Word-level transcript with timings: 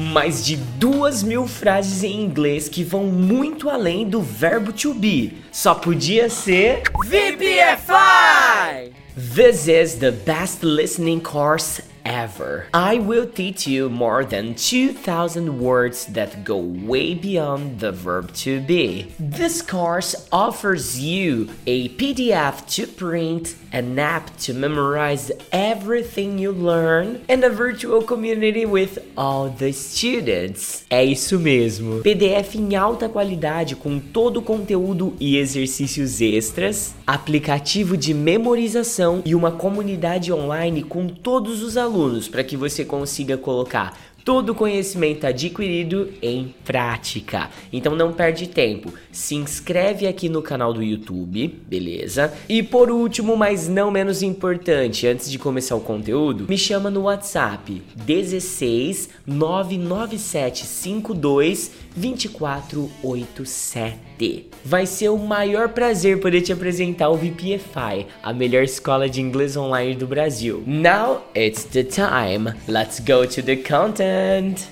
mais 0.00 0.44
de 0.44 0.56
duas 0.56 1.22
mil 1.22 1.46
frases 1.46 2.02
em 2.02 2.22
inglês 2.22 2.68
que 2.68 2.82
vão 2.82 3.04
muito 3.04 3.68
além 3.68 4.08
do 4.08 4.22
verbo 4.22 4.72
to 4.72 4.94
be. 4.94 5.34
Só 5.52 5.74
podia 5.74 6.30
ser 6.30 6.82
VPFI! 7.06 8.92
This 9.34 9.68
is 9.68 9.96
the 9.96 10.12
best 10.12 10.64
listening 10.64 11.20
course 11.20 11.82
ever. 12.04 12.66
I 12.72 12.98
will 12.98 13.26
teach 13.26 13.66
you 13.66 13.90
more 13.90 14.24
than 14.24 14.54
2000 14.54 15.58
words 15.60 16.06
that 16.06 16.44
go 16.44 16.56
way 16.56 17.14
beyond 17.14 17.80
the 17.80 17.92
verb 17.92 18.32
to 18.44 18.60
be. 18.60 19.12
This 19.18 19.62
course 19.62 20.28
offers 20.32 20.98
you 20.98 21.50
a 21.66 21.90
PDF 21.90 22.66
to 22.76 22.86
print, 22.86 23.54
an 23.72 23.98
app 23.98 24.36
to 24.38 24.54
memorize 24.54 25.30
everything 25.52 26.38
you 26.38 26.52
learn, 26.52 27.20
and 27.28 27.44
a 27.44 27.50
virtual 27.50 28.02
community 28.02 28.64
with 28.64 28.98
all 29.16 29.50
the 29.50 29.72
students. 29.72 30.84
É 30.90 31.04
isso 31.04 31.38
mesmo. 31.38 32.02
PDF 32.02 32.56
em 32.56 32.74
alta 32.76 33.08
qualidade 33.08 33.76
com 33.76 33.98
todo 33.98 34.38
o 34.38 34.42
conteúdo 34.42 35.14
e 35.20 35.36
exercícios 35.36 36.20
extras, 36.20 36.94
aplicativo 37.06 37.96
de 37.96 38.14
memorização 38.14 39.22
e 39.24 39.34
uma 39.34 39.52
comunidade 39.52 40.32
online 40.32 40.82
com 40.82 41.06
todos 41.06 41.62
os 41.62 41.76
alunos 41.76 41.89
alunos 41.90 42.28
para 42.28 42.44
que 42.44 42.56
você 42.56 42.84
consiga 42.84 43.36
colocar 43.36 43.98
todo 44.24 44.50
o 44.50 44.54
conhecimento 44.54 45.26
adquirido 45.26 46.10
em 46.22 46.54
prática. 46.64 47.50
Então 47.72 47.96
não 47.96 48.12
perde 48.12 48.46
tempo. 48.48 48.94
Se 49.10 49.34
inscreve 49.34 50.06
aqui 50.06 50.28
no 50.28 50.40
canal 50.42 50.72
do 50.72 50.80
YouTube, 50.82 51.48
beleza? 51.66 52.32
E 52.48 52.62
por 52.62 52.92
último, 52.92 53.36
mas 53.36 53.68
não 53.68 53.90
menos 53.90 54.22
importante, 54.22 55.04
antes 55.06 55.30
de 55.30 55.38
começar 55.38 55.74
o 55.74 55.80
conteúdo, 55.80 56.46
me 56.48 56.58
chama 56.58 56.90
no 56.90 57.02
WhatsApp 57.02 57.82
16 57.96 59.08
99752 59.26 61.70
2487. 61.96 64.50
Vai 64.64 64.86
ser 64.86 65.08
o 65.08 65.18
maior 65.18 65.70
prazer 65.70 66.20
poder 66.20 66.42
te 66.42 66.52
apresentar 66.52 67.08
o 67.10 67.16
VPFI, 67.16 68.06
a 68.22 68.32
melhor 68.32 68.62
escola 68.64 69.08
de 69.08 69.20
inglês 69.20 69.56
online 69.56 69.94
do 69.94 70.06
Brasil. 70.06 70.62
Now 70.66 71.24
it's 71.34 71.64
the 71.64 71.82
time. 71.84 72.54
Let's 72.68 73.00
go 73.00 73.26
to 73.26 73.42
the 73.42 73.56
content. 73.56 74.68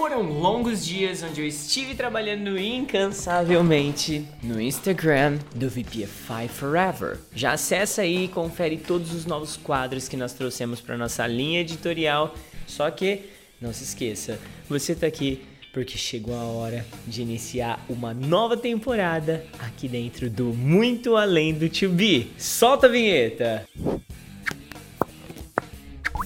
Foram 0.00 0.22
longos 0.22 0.86
dias 0.86 1.22
onde 1.22 1.42
eu 1.42 1.46
estive 1.46 1.94
trabalhando 1.94 2.58
incansavelmente 2.58 4.26
no 4.42 4.58
Instagram 4.58 5.36
do 5.54 5.68
VPFI 5.68 6.48
Forever. 6.48 7.18
Já 7.34 7.52
acessa 7.52 8.00
aí 8.00 8.24
e 8.24 8.28
confere 8.28 8.78
todos 8.78 9.12
os 9.12 9.26
novos 9.26 9.58
quadros 9.58 10.08
que 10.08 10.16
nós 10.16 10.32
trouxemos 10.32 10.80
para 10.80 10.96
nossa 10.96 11.26
linha 11.26 11.60
editorial. 11.60 12.34
Só 12.66 12.90
que 12.90 13.24
não 13.60 13.72
se 13.72 13.84
esqueça, 13.84 14.38
você 14.68 14.92
está 14.92 15.06
aqui 15.06 15.42
porque 15.72 15.96
chegou 15.96 16.34
a 16.34 16.44
hora 16.44 16.84
de 17.06 17.22
iniciar 17.22 17.84
uma 17.88 18.12
nova 18.12 18.56
temporada 18.56 19.44
aqui 19.58 19.86
dentro 19.86 20.28
do 20.28 20.46
Muito 20.46 21.16
Além 21.16 21.54
do 21.54 21.68
To 21.68 21.88
Be. 21.88 22.28
Solta 22.36 22.86
a 22.86 22.90
vinheta! 22.90 23.68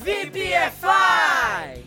VPFI! 0.00 1.84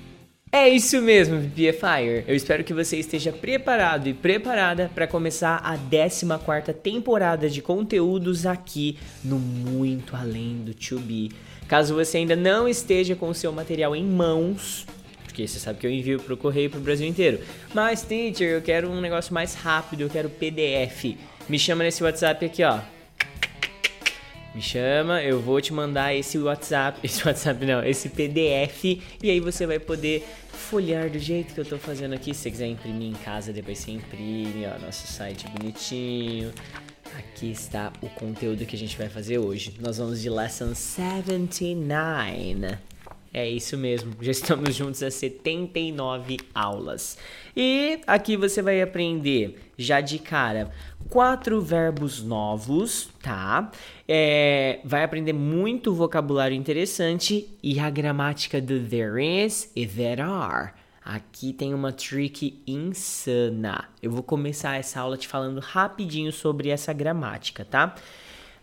É 0.52 0.70
isso 0.70 1.02
mesmo, 1.02 1.40
VPFire. 1.40 2.24
Eu 2.28 2.36
espero 2.36 2.64
que 2.64 2.74
você 2.74 2.98
esteja 2.98 3.32
preparado 3.32 4.08
e 4.08 4.14
preparada 4.14 4.90
para 4.94 5.06
começar 5.06 5.58
a 5.58 5.78
14 5.78 6.74
temporada 6.74 7.50
de 7.50 7.62
conteúdos 7.62 8.46
aqui 8.46 8.98
no 9.24 9.38
Muito 9.38 10.16
Além 10.16 10.64
do 10.64 10.74
To 10.74 11.00
Be. 11.00 11.32
Caso 11.68 11.94
você 11.94 12.18
ainda 12.18 12.36
não 12.36 12.68
esteja 12.68 13.16
com 13.16 13.30
o 13.30 13.36
seu 13.36 13.52
material 13.52 13.96
em 13.96 14.06
mãos, 14.06 14.86
porque 15.38 15.48
você 15.48 15.60
sabe 15.60 15.78
que 15.78 15.86
eu 15.86 15.92
envio 15.92 16.20
pro 16.20 16.36
correio 16.36 16.68
pro 16.68 16.80
Brasil 16.80 17.08
inteiro. 17.08 17.40
Mas, 17.72 18.02
teacher, 18.02 18.50
eu 18.50 18.62
quero 18.62 18.90
um 18.90 19.00
negócio 19.00 19.32
mais 19.32 19.54
rápido, 19.54 20.02
eu 20.02 20.10
quero 20.10 20.32
PDF. 20.32 21.16
Me 21.48 21.60
chama 21.60 21.84
nesse 21.84 22.04
WhatsApp 22.04 22.44
aqui, 22.44 22.64
ó. 22.64 22.80
Me 24.56 24.62
chama, 24.64 25.22
eu 25.22 25.40
vou 25.40 25.62
te 25.62 25.72
mandar 25.72 26.16
esse 26.16 26.40
WhatsApp, 26.40 27.00
esse 27.06 27.24
WhatsApp 27.24 27.64
não, 27.64 27.86
esse 27.86 28.10
PDF 28.10 29.00
e 29.22 29.30
aí 29.30 29.40
você 29.40 29.68
vai 29.68 29.78
poder 29.78 30.26
folhear 30.52 31.08
do 31.12 31.20
jeito 31.20 31.54
que 31.54 31.60
eu 31.60 31.66
tô 31.66 31.78
fazendo 31.78 32.16
aqui. 32.16 32.34
Se 32.34 32.42
você 32.42 32.50
quiser 32.50 32.66
imprimir 32.66 33.10
em 33.10 33.14
casa, 33.14 33.54
depois 33.54 33.78
você 33.78 33.92
imprime, 33.92 34.66
ó, 34.66 34.80
nosso 34.84 35.06
site 35.06 35.46
bonitinho. 35.50 36.52
Aqui 37.16 37.52
está 37.52 37.94
o 38.02 38.10
conteúdo 38.10 38.66
que 38.66 38.76
a 38.76 38.80
gente 38.80 38.98
vai 38.98 39.08
fazer 39.08 39.38
hoje. 39.38 39.76
Nós 39.80 40.00
vamos 40.00 40.20
de 40.20 40.32
lesson 40.32 40.74
79. 40.74 42.97
É 43.38 43.48
isso 43.48 43.78
mesmo, 43.78 44.16
já 44.20 44.32
estamos 44.32 44.74
juntos 44.74 45.04
há 45.04 45.12
79 45.12 46.38
aulas. 46.56 47.20
E 47.56 48.02
aqui 48.08 48.36
você 48.36 48.64
vai 48.64 48.82
aprender, 48.82 49.60
já 49.78 50.02
de 50.02 50.18
cara, 50.18 50.72
quatro 51.08 51.62
verbos 51.62 52.24
novos, 52.24 53.12
tá? 53.22 53.72
É, 54.08 54.80
vai 54.84 55.04
aprender 55.04 55.34
muito 55.34 55.94
vocabulário 55.94 56.58
interessante 56.58 57.48
e 57.62 57.80
a 57.80 57.92
gramática 57.92 58.60
do 58.60 58.80
there 58.80 59.24
is 59.24 59.72
e 59.76 59.86
there 59.86 60.22
are. 60.24 60.72
Aqui 61.06 61.54
tem 61.54 61.76
uma 61.76 61.92
trick 61.92 62.60
insana. 62.66 63.88
Eu 64.02 64.10
vou 64.10 64.24
começar 64.24 64.78
essa 64.78 65.00
aula 65.00 65.16
te 65.16 65.28
falando 65.28 65.60
rapidinho 65.60 66.34
sobre 66.34 66.70
essa 66.70 66.92
gramática, 66.92 67.64
tá? 67.64 67.94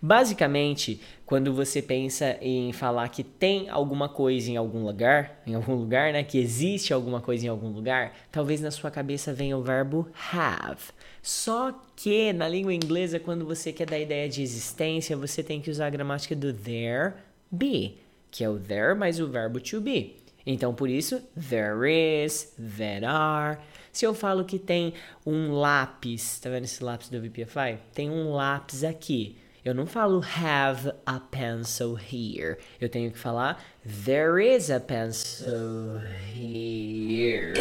Basicamente, 0.05 1.01
quando 1.25 1.55
você 1.55 1.81
pensa 1.81 2.37
em 2.43 2.75
falar 2.75 3.09
que 3.09 3.25
tem 3.25 3.71
alguma 3.71 4.07
coisa 4.07 4.51
em 4.51 4.57
algum 4.59 4.85
lugar, 4.85 5.41
em 5.47 5.55
algum 5.55 5.75
lugar, 5.75 6.13
né, 6.13 6.23
que 6.23 6.37
existe 6.37 6.93
alguma 6.93 7.23
coisa 7.23 7.47
em 7.47 7.49
algum 7.49 7.71
lugar, 7.71 8.15
talvez 8.31 8.61
na 8.61 8.71
sua 8.71 8.91
cabeça 8.91 9.33
venha 9.33 9.57
o 9.57 9.63
verbo 9.63 10.07
have. 10.31 10.93
Só 11.23 11.73
que 11.97 12.35
na 12.35 12.47
língua 12.47 12.75
inglesa, 12.75 13.19
quando 13.19 13.47
você 13.47 13.73
quer 13.73 13.87
dar 13.87 13.99
ideia 13.99 14.29
de 14.29 14.43
existência, 14.43 15.17
você 15.17 15.43
tem 15.43 15.59
que 15.59 15.71
usar 15.71 15.87
a 15.87 15.91
gramática 15.91 16.37
do 16.37 16.53
there 16.53 17.15
be, 17.51 17.97
que 18.31 18.45
é 18.45 18.51
o 18.51 18.59
there 18.59 18.95
mais 18.95 19.19
o 19.19 19.27
verbo 19.27 19.59
to 19.59 19.81
be. 19.81 20.17
Então, 20.45 20.75
por 20.75 20.91
isso, 20.91 21.23
there 21.49 21.81
is, 22.27 22.55
there 22.77 23.07
are. 23.07 23.59
Se 23.91 24.05
eu 24.05 24.13
falo 24.13 24.45
que 24.45 24.59
tem 24.59 24.93
um 25.25 25.53
lápis, 25.53 26.41
tá 26.41 26.51
vendo 26.51 26.65
esse 26.65 26.85
lápis 26.85 27.09
do 27.09 27.19
VPFI? 27.23 27.79
Tem 27.95 28.11
um 28.11 28.35
lápis 28.35 28.85
aqui. 28.85 29.39
Eu 29.65 29.75
não 29.75 29.87
falo 29.87 30.23
have 30.23 30.93
a 31.07 31.19
pencil 31.19 31.97
here. 31.97 32.59
Eu 32.79 32.87
tenho 32.87 33.11
que 33.11 33.19
falar 33.19 33.65
there 34.05 34.39
is 34.39 34.71
a 34.71 34.79
pencil 34.79 36.03
here. 36.37 37.55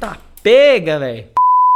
Tá, 0.00 0.18
pega, 0.42 0.98
velho. 0.98 1.28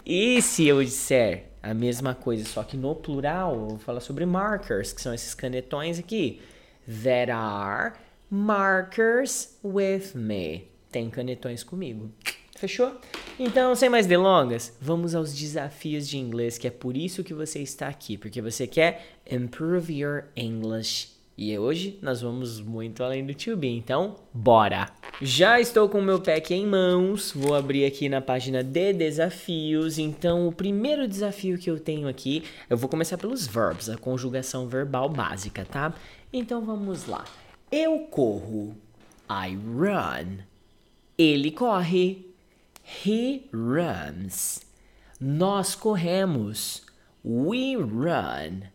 E 0.04 0.42
se 0.42 0.66
eu 0.66 0.82
disser 0.82 1.44
a 1.62 1.72
mesma 1.72 2.12
coisa, 2.12 2.44
só 2.44 2.64
que 2.64 2.76
no 2.76 2.92
plural, 2.97 3.54
eu 3.54 3.69
vou 3.69 3.78
falar 3.78 4.00
sobre 4.00 4.26
markers, 4.26 4.92
que 4.92 5.00
são 5.00 5.14
esses 5.14 5.32
canetões 5.32 6.00
aqui. 6.00 6.42
There 6.84 7.30
are 7.30 7.92
markers 8.28 9.56
with 9.62 10.16
me. 10.16 10.66
Tem 10.91 11.08
canetões 11.08 11.62
comigo. 11.62 12.10
Fechou? 12.56 13.00
Então, 13.39 13.75
sem 13.75 13.89
mais 13.89 14.06
delongas, 14.06 14.77
vamos 14.81 15.12
aos 15.12 15.34
desafios 15.34 16.09
de 16.09 16.17
inglês, 16.17 16.56
que 16.56 16.69
é 16.69 16.71
por 16.71 16.97
isso 16.97 17.25
que 17.25 17.34
você 17.34 17.59
está 17.59 17.89
aqui, 17.89 18.17
porque 18.17 18.41
você 18.41 18.65
quer 18.65 19.19
improve 19.28 19.93
your 19.93 20.27
English. 20.37 21.09
E 21.37 21.59
hoje 21.59 21.99
nós 22.00 22.21
vamos 22.21 22.61
muito 22.61 23.03
além 23.03 23.27
do 23.27 23.34
to 23.34 23.56
be, 23.56 23.67
então 23.67 24.15
bora! 24.33 24.89
Já 25.21 25.59
estou 25.59 25.89
com 25.89 25.99
o 25.99 26.03
meu 26.03 26.21
pack 26.21 26.55
em 26.55 26.65
mãos, 26.65 27.33
vou 27.34 27.56
abrir 27.56 27.84
aqui 27.84 28.09
na 28.09 28.21
página 28.21 28.62
de 28.62 28.93
desafios. 28.93 29.99
Então, 29.99 30.47
o 30.47 30.53
primeiro 30.53 31.09
desafio 31.09 31.59
que 31.59 31.69
eu 31.69 31.81
tenho 31.81 32.06
aqui, 32.06 32.45
eu 32.71 32.77
vou 32.77 32.89
começar 32.89 33.19
pelos 33.19 33.49
verbs, 33.49 33.89
a 33.89 33.97
conjugação 33.97 34.69
verbal 34.69 35.09
básica, 35.09 35.65
tá? 35.65 35.93
Então 36.33 36.65
vamos 36.65 37.06
lá. 37.06 37.25
Eu 37.71 37.99
corro. 38.11 38.77
I 39.28 39.56
run. 39.56 40.39
Ele 41.19 41.51
corre. 41.51 42.34
He 42.84 43.48
runs. 43.53 44.60
Nós 45.19 45.75
corremos. 45.75 46.83
We 47.25 47.77
run. 47.77 48.69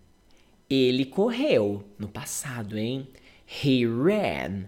Ele 0.70 1.06
correu 1.06 1.84
no 1.98 2.08
passado, 2.08 2.78
hein? 2.78 3.08
He 3.46 3.86
ran. 3.86 4.66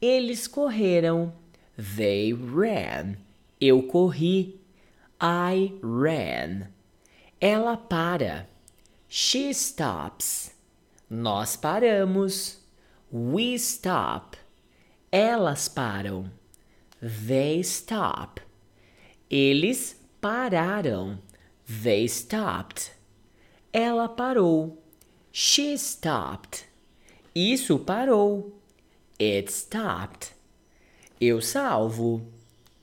Eles 0.00 0.48
correram. 0.48 1.32
They 1.76 2.32
ran. 2.32 3.16
Eu 3.60 3.84
corri. 3.84 4.60
I 5.20 5.72
ran. 5.82 6.68
Ela 7.40 7.76
para. 7.76 8.48
She 9.08 9.50
stops. 9.50 10.52
Nós 11.08 11.56
paramos. 11.56 12.58
We 13.12 13.54
stop. 13.54 14.36
Elas 15.12 15.68
param. 15.68 16.30
They 17.00 17.60
stop. 17.60 18.40
Eles 19.36 19.96
pararam. 20.20 21.18
They 21.66 22.06
stopped. 22.06 22.92
Ela 23.72 24.08
parou. 24.08 24.78
She 25.32 25.76
stopped. 25.76 26.66
Isso 27.34 27.80
parou. 27.80 28.52
It 29.20 29.50
stopped. 29.50 30.36
Eu 31.20 31.40
salvo. 31.40 32.24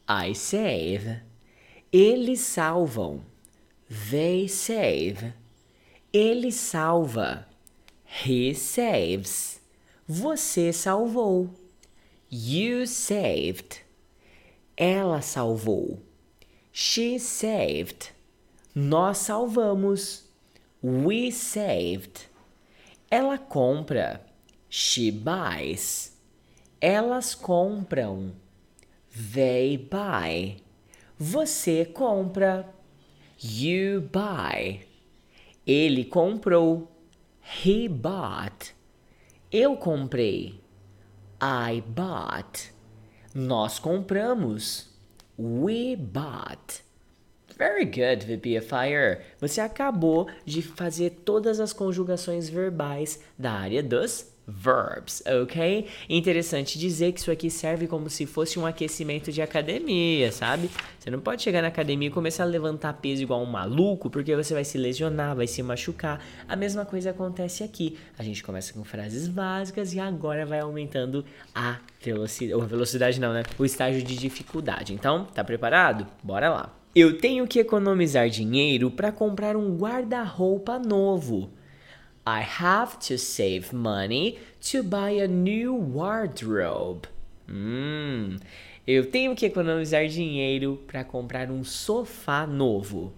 I 0.05 0.35
save. 0.35 1.21
Eles 1.89 2.41
salvam. 2.41 3.21
They 4.09 4.49
save. 4.49 5.33
Ele 6.11 6.51
salva. 6.51 7.47
He 8.25 8.53
saves. 8.53 9.61
Você 10.05 10.73
salvou. 10.73 11.49
You 12.29 12.85
saved. 12.85 13.85
Ela 14.75 15.21
salvou. 15.21 16.10
She 16.71 17.19
saved. 17.19 18.11
Nós 18.73 19.17
salvamos. 19.17 20.23
We 20.81 21.31
saved. 21.31 22.27
Ela 23.09 23.37
compra. 23.37 24.21
She 24.69 25.11
buys. 25.11 26.17
Elas 26.79 27.35
compram. 27.35 28.31
They 29.33 29.77
buy. 29.77 30.57
Você 31.19 31.85
compra. 31.85 32.73
You 33.43 34.01
buy. 34.01 34.81
Ele 35.67 36.05
comprou. 36.05 36.89
He 37.65 37.89
bought. 37.89 38.73
Eu 39.51 39.75
comprei. 39.75 40.61
I 41.41 41.81
bought. 41.81 42.73
Nós 43.35 43.77
compramos. 43.77 44.90
We 45.43 45.95
bought. 45.95 46.83
Very 47.57 47.83
good, 47.85 48.27
VPFire. 48.27 49.21
Você 49.39 49.59
acabou 49.59 50.27
de 50.45 50.61
fazer 50.61 51.21
todas 51.25 51.59
as 51.59 51.73
conjugações 51.73 52.47
verbais 52.47 53.19
da 53.39 53.51
área 53.51 53.81
dos 53.81 54.27
verbs, 54.51 55.23
ok? 55.43 55.87
Interessante 56.09 56.77
dizer 56.77 57.11
que 57.13 57.19
isso 57.19 57.31
aqui 57.31 57.49
serve 57.49 57.87
como 57.87 58.09
se 58.09 58.25
fosse 58.25 58.59
um 58.59 58.65
aquecimento 58.65 59.31
de 59.31 59.41
academia, 59.41 60.31
sabe? 60.31 60.69
Você 60.99 61.09
não 61.09 61.19
pode 61.19 61.41
chegar 61.41 61.61
na 61.61 61.69
academia 61.69 62.09
e 62.09 62.11
começar 62.11 62.43
a 62.43 62.45
levantar 62.45 62.93
peso 62.93 63.23
igual 63.23 63.41
um 63.41 63.45
maluco, 63.45 64.09
porque 64.09 64.35
você 64.35 64.53
vai 64.53 64.63
se 64.63 64.77
lesionar, 64.77 65.35
vai 65.35 65.47
se 65.47 65.63
machucar. 65.63 66.23
A 66.47 66.55
mesma 66.55 66.85
coisa 66.85 67.11
acontece 67.11 67.63
aqui. 67.63 67.97
A 68.17 68.23
gente 68.23 68.43
começa 68.43 68.73
com 68.73 68.83
frases 68.83 69.27
básicas 69.27 69.93
e 69.93 69.99
agora 69.99 70.45
vai 70.45 70.59
aumentando 70.59 71.25
a 71.55 71.79
velocidade, 72.01 72.53
ou 72.53 72.61
velocidade 72.67 73.19
não, 73.19 73.33
né? 73.33 73.43
O 73.57 73.65
estágio 73.65 74.03
de 74.03 74.15
dificuldade. 74.15 74.93
Então, 74.93 75.25
tá 75.25 75.43
preparado? 75.43 76.05
Bora 76.23 76.49
lá. 76.49 76.77
Eu 76.93 77.17
tenho 77.17 77.47
que 77.47 77.57
economizar 77.57 78.29
dinheiro 78.29 78.91
para 78.91 79.13
comprar 79.13 79.55
um 79.55 79.77
guarda-roupa 79.77 80.77
novo. 80.77 81.49
I 82.25 82.41
have 82.41 82.99
to 83.07 83.17
save 83.17 83.73
money 83.73 84.37
to 84.69 84.83
buy 84.83 85.11
a 85.11 85.27
new 85.27 85.73
wardrobe. 85.73 87.07
Hum, 87.49 88.37
eu 88.85 89.09
tenho 89.09 89.35
que 89.35 89.47
economizar 89.47 90.07
dinheiro 90.07 90.79
para 90.85 91.03
comprar 91.03 91.49
um 91.49 91.63
sofá 91.63 92.45
novo. 92.45 93.11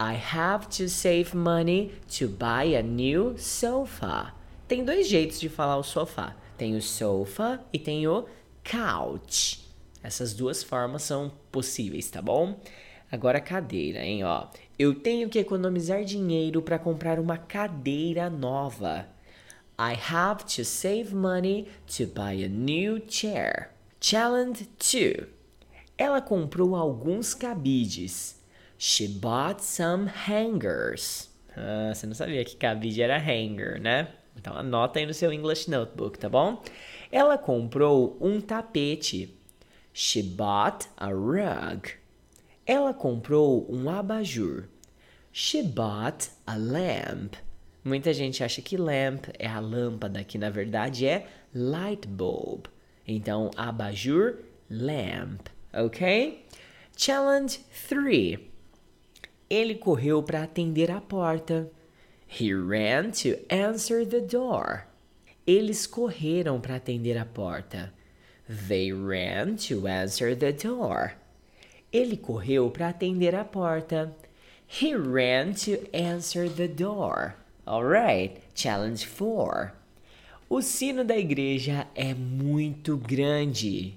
I 0.00 0.14
have 0.14 0.68
to 0.78 0.88
save 0.88 1.36
money 1.36 1.92
to 2.18 2.28
buy 2.28 2.74
a 2.74 2.82
new 2.82 3.36
sofa. 3.36 4.32
Tem 4.66 4.84
dois 4.84 5.08
jeitos 5.08 5.40
de 5.40 5.48
falar 5.48 5.76
o 5.76 5.82
sofá. 5.82 6.34
Tem 6.56 6.74
o 6.74 6.80
sofa 6.80 7.60
e 7.72 7.78
tem 7.78 8.06
o 8.06 8.26
couch. 8.64 9.66
Essas 10.02 10.32
duas 10.32 10.62
formas 10.62 11.02
são 11.02 11.30
possíveis, 11.52 12.08
tá 12.08 12.22
bom? 12.22 12.58
Agora 13.10 13.40
cadeira, 13.40 14.04
hein, 14.04 14.24
ó. 14.24 14.46
Eu 14.78 14.94
tenho 14.94 15.28
que 15.28 15.40
economizar 15.40 16.04
dinheiro 16.04 16.62
para 16.62 16.78
comprar 16.78 17.18
uma 17.18 17.36
cadeira 17.36 18.30
nova. 18.30 19.08
I 19.76 19.98
have 20.12 20.44
to 20.44 20.64
save 20.64 21.12
money 21.12 21.66
to 21.96 22.06
buy 22.06 22.44
a 22.44 22.48
new 22.48 23.02
chair. 23.08 23.70
Challenge 24.00 24.68
2. 24.78 25.26
Ela 25.98 26.20
comprou 26.20 26.76
alguns 26.76 27.34
cabides. 27.34 28.40
She 28.78 29.08
bought 29.08 29.64
some 29.64 30.08
hangers. 30.28 31.28
Ah, 31.56 31.92
você 31.92 32.06
não 32.06 32.14
sabia 32.14 32.44
que 32.44 32.54
cabide 32.54 33.02
era 33.02 33.18
hanger, 33.18 33.80
né? 33.80 34.12
Então 34.36 34.56
anota 34.56 35.00
aí 35.00 35.06
no 35.06 35.12
seu 35.12 35.32
English 35.32 35.68
Notebook, 35.68 36.20
tá 36.20 36.28
bom? 36.28 36.62
Ela 37.10 37.36
comprou 37.36 38.16
um 38.20 38.40
tapete. 38.40 39.36
She 39.92 40.22
bought 40.22 40.86
a 40.96 41.08
rug. 41.08 41.98
Ela 42.68 42.92
comprou 42.92 43.66
um 43.70 43.88
abajur. 43.88 44.68
She 45.32 45.62
bought 45.62 46.28
a 46.46 46.54
lamp. 46.54 47.34
Muita 47.82 48.12
gente 48.12 48.44
acha 48.44 48.60
que 48.60 48.76
lamp 48.76 49.24
é 49.38 49.46
a 49.46 49.58
lâmpada, 49.58 50.22
que 50.22 50.36
na 50.36 50.50
verdade 50.50 51.06
é 51.06 51.26
light 51.54 52.06
bulb. 52.06 52.68
Então, 53.06 53.50
abajur, 53.56 54.40
lamp, 54.68 55.48
ok? 55.72 56.44
Challenge 56.94 57.58
3. 57.88 58.38
Ele 59.48 59.74
correu 59.76 60.22
para 60.22 60.42
atender 60.42 60.90
a 60.90 61.00
porta. 61.00 61.70
He 62.28 62.52
ran 62.52 63.12
to 63.12 63.38
answer 63.48 64.04
the 64.04 64.20
door. 64.20 64.86
Eles 65.46 65.86
correram 65.86 66.60
para 66.60 66.76
atender 66.76 67.16
a 67.16 67.24
porta. 67.24 67.94
They 68.46 68.92
ran 68.92 69.56
to 69.68 69.88
answer 69.88 70.36
the 70.36 70.52
door. 70.52 71.14
Ele 71.92 72.16
correu 72.16 72.70
para 72.70 72.88
atender 72.88 73.34
a 73.34 73.44
porta. 73.44 74.14
He 74.66 74.94
ran 74.94 75.54
to 75.64 75.88
answer 75.94 76.48
the 76.48 76.68
door. 76.68 77.36
Alright, 77.66 78.40
challenge 78.54 79.06
4. 79.06 79.72
O 80.50 80.62
sino 80.62 81.04
da 81.04 81.16
igreja 81.16 81.86
é 81.94 82.14
muito 82.14 82.96
grande. 82.96 83.94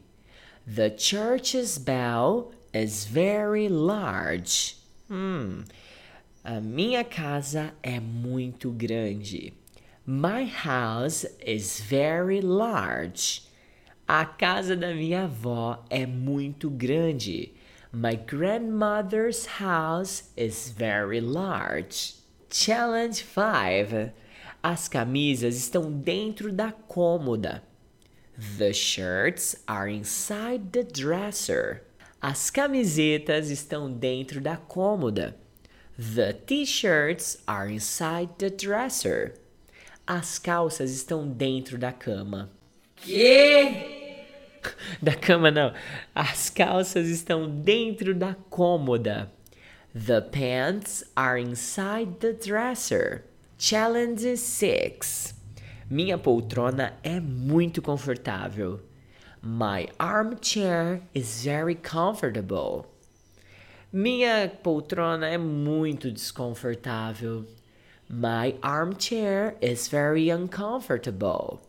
The 0.67 0.89
church's 0.97 1.77
bell 1.77 2.51
is 2.73 3.05
very 3.05 3.67
large. 3.67 4.77
Hmm. 5.09 5.63
A 6.43 6.59
minha 6.59 7.03
casa 7.03 7.73
é 7.83 7.99
muito 7.99 8.71
grande. 8.71 9.53
My 10.05 10.43
house 10.43 11.25
is 11.45 11.79
very 11.79 12.41
large. 12.41 13.43
A 14.07 14.25
casa 14.25 14.75
da 14.75 14.93
minha 14.93 15.23
avó 15.23 15.85
é 15.89 16.05
muito 16.05 16.69
grande. 16.69 17.53
My 17.93 18.15
grandmother's 18.15 19.45
house 19.45 20.31
is 20.38 20.69
very 20.69 21.19
large. 21.19 22.13
Challenge 22.49 23.21
5. 23.21 24.11
As 24.63 24.88
camisas 24.88 25.57
estão 25.57 25.91
dentro 25.91 26.53
da 26.53 26.71
cômoda. 26.71 27.61
The 28.57 28.71
shirts 28.71 29.57
are 29.67 29.89
inside 29.89 30.71
the 30.71 30.83
dresser. 30.83 31.81
As 32.21 32.50
camisetas 32.50 33.50
estão 33.50 33.91
dentro 33.91 34.39
da 34.39 34.55
cômoda. 34.55 35.36
The 35.98 36.31
t-shirts 36.31 37.43
are 37.45 37.69
inside 37.69 38.29
the 38.38 38.50
dresser. 38.50 39.33
As 40.07 40.39
calças 40.39 40.91
estão 40.91 41.27
dentro 41.27 41.77
da 41.77 41.91
cama. 41.91 42.50
Que? 42.95 44.00
da 45.01 45.15
cama 45.15 45.51
não. 45.51 45.74
As 46.13 46.50
calças 46.50 47.08
estão 47.08 47.50
dentro 47.50 48.13
da 48.13 48.36
cômoda. 48.50 49.32
The 49.94 50.22
pants 50.22 51.03
are 51.15 51.41
inside 51.41 52.20
the 52.20 52.34
dresser. 52.34 53.24
Challenge 53.58 54.38
6. 54.38 55.36
Minha 55.89 56.18
poltrona 56.18 56.94
é 57.03 57.20
muito 57.20 57.82
confortável. 57.82 58.80
My 59.44 59.89
armchair 60.00 61.01
is 61.13 61.44
very 61.44 61.75
comfortable. 61.75 62.86
Minha 63.91 64.50
poltrona 64.63 65.27
é 65.27 65.38
muito 65.38 66.10
desconfortável. 66.12 67.46
My 68.08 68.56
armchair 68.62 69.58
is 69.62 69.89
very 69.89 70.30
uncomfortable. 70.30 71.60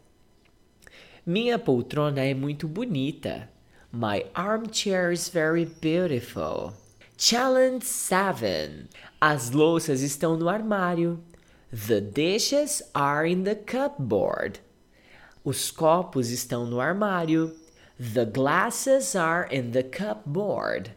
Minha 1.24 1.56
poltrona 1.56 2.20
é 2.24 2.34
muito 2.34 2.66
bonita. 2.66 3.48
My 3.92 4.24
armchair 4.34 5.12
is 5.12 5.28
very 5.28 5.64
beautiful. 5.64 6.72
Challenge 7.16 7.84
7. 7.84 8.88
As 9.20 9.52
louças 9.52 10.02
estão 10.02 10.36
no 10.36 10.48
armário. 10.48 11.22
The 11.70 12.00
dishes 12.00 12.82
are 12.92 13.24
in 13.24 13.44
the 13.44 13.54
cupboard. 13.54 14.58
Os 15.44 15.70
copos 15.70 16.30
estão 16.30 16.66
no 16.66 16.80
armário. 16.80 17.54
The 18.00 18.24
glasses 18.24 19.14
are 19.14 19.46
in 19.48 19.70
the 19.70 19.84
cupboard. 19.84 20.90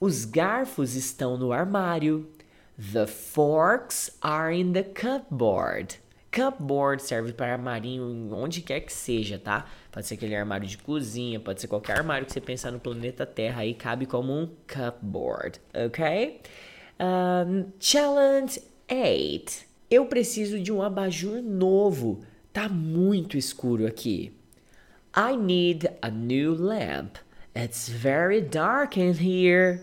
Os 0.00 0.24
garfos 0.24 0.96
estão 0.96 1.38
no 1.38 1.52
armário. 1.52 2.28
The 2.76 3.06
forks 3.06 4.10
are 4.20 4.52
in 4.52 4.72
the 4.72 4.82
cupboard. 4.82 6.01
Cupboard 6.32 7.02
serve 7.02 7.32
para 7.34 7.52
armarinho 7.52 8.32
onde 8.32 8.62
quer 8.62 8.80
que 8.80 8.92
seja, 8.92 9.38
tá? 9.38 9.66
Pode 9.90 10.06
ser 10.06 10.14
aquele 10.14 10.34
armário 10.34 10.66
de 10.66 10.78
cozinha, 10.78 11.38
pode 11.38 11.60
ser 11.60 11.68
qualquer 11.68 11.98
armário 11.98 12.26
que 12.26 12.32
você 12.32 12.40
pensar 12.40 12.72
no 12.72 12.80
planeta 12.80 13.26
Terra, 13.26 13.60
aí 13.60 13.74
cabe 13.74 14.06
como 14.06 14.32
um 14.32 14.48
cupboard, 14.66 15.60
ok? 15.74 16.40
Um, 16.98 17.70
challenge 17.78 18.62
8. 18.90 19.66
Eu 19.90 20.06
preciso 20.06 20.58
de 20.58 20.72
um 20.72 20.80
abajur 20.80 21.42
novo. 21.42 22.24
Tá 22.50 22.66
muito 22.68 23.36
escuro 23.36 23.86
aqui. 23.86 24.32
I 25.14 25.36
need 25.36 25.90
a 26.00 26.10
new 26.10 26.54
lamp. 26.54 27.16
It's 27.54 27.90
very 27.90 28.40
dark 28.40 28.96
in 28.96 29.12
here. 29.12 29.80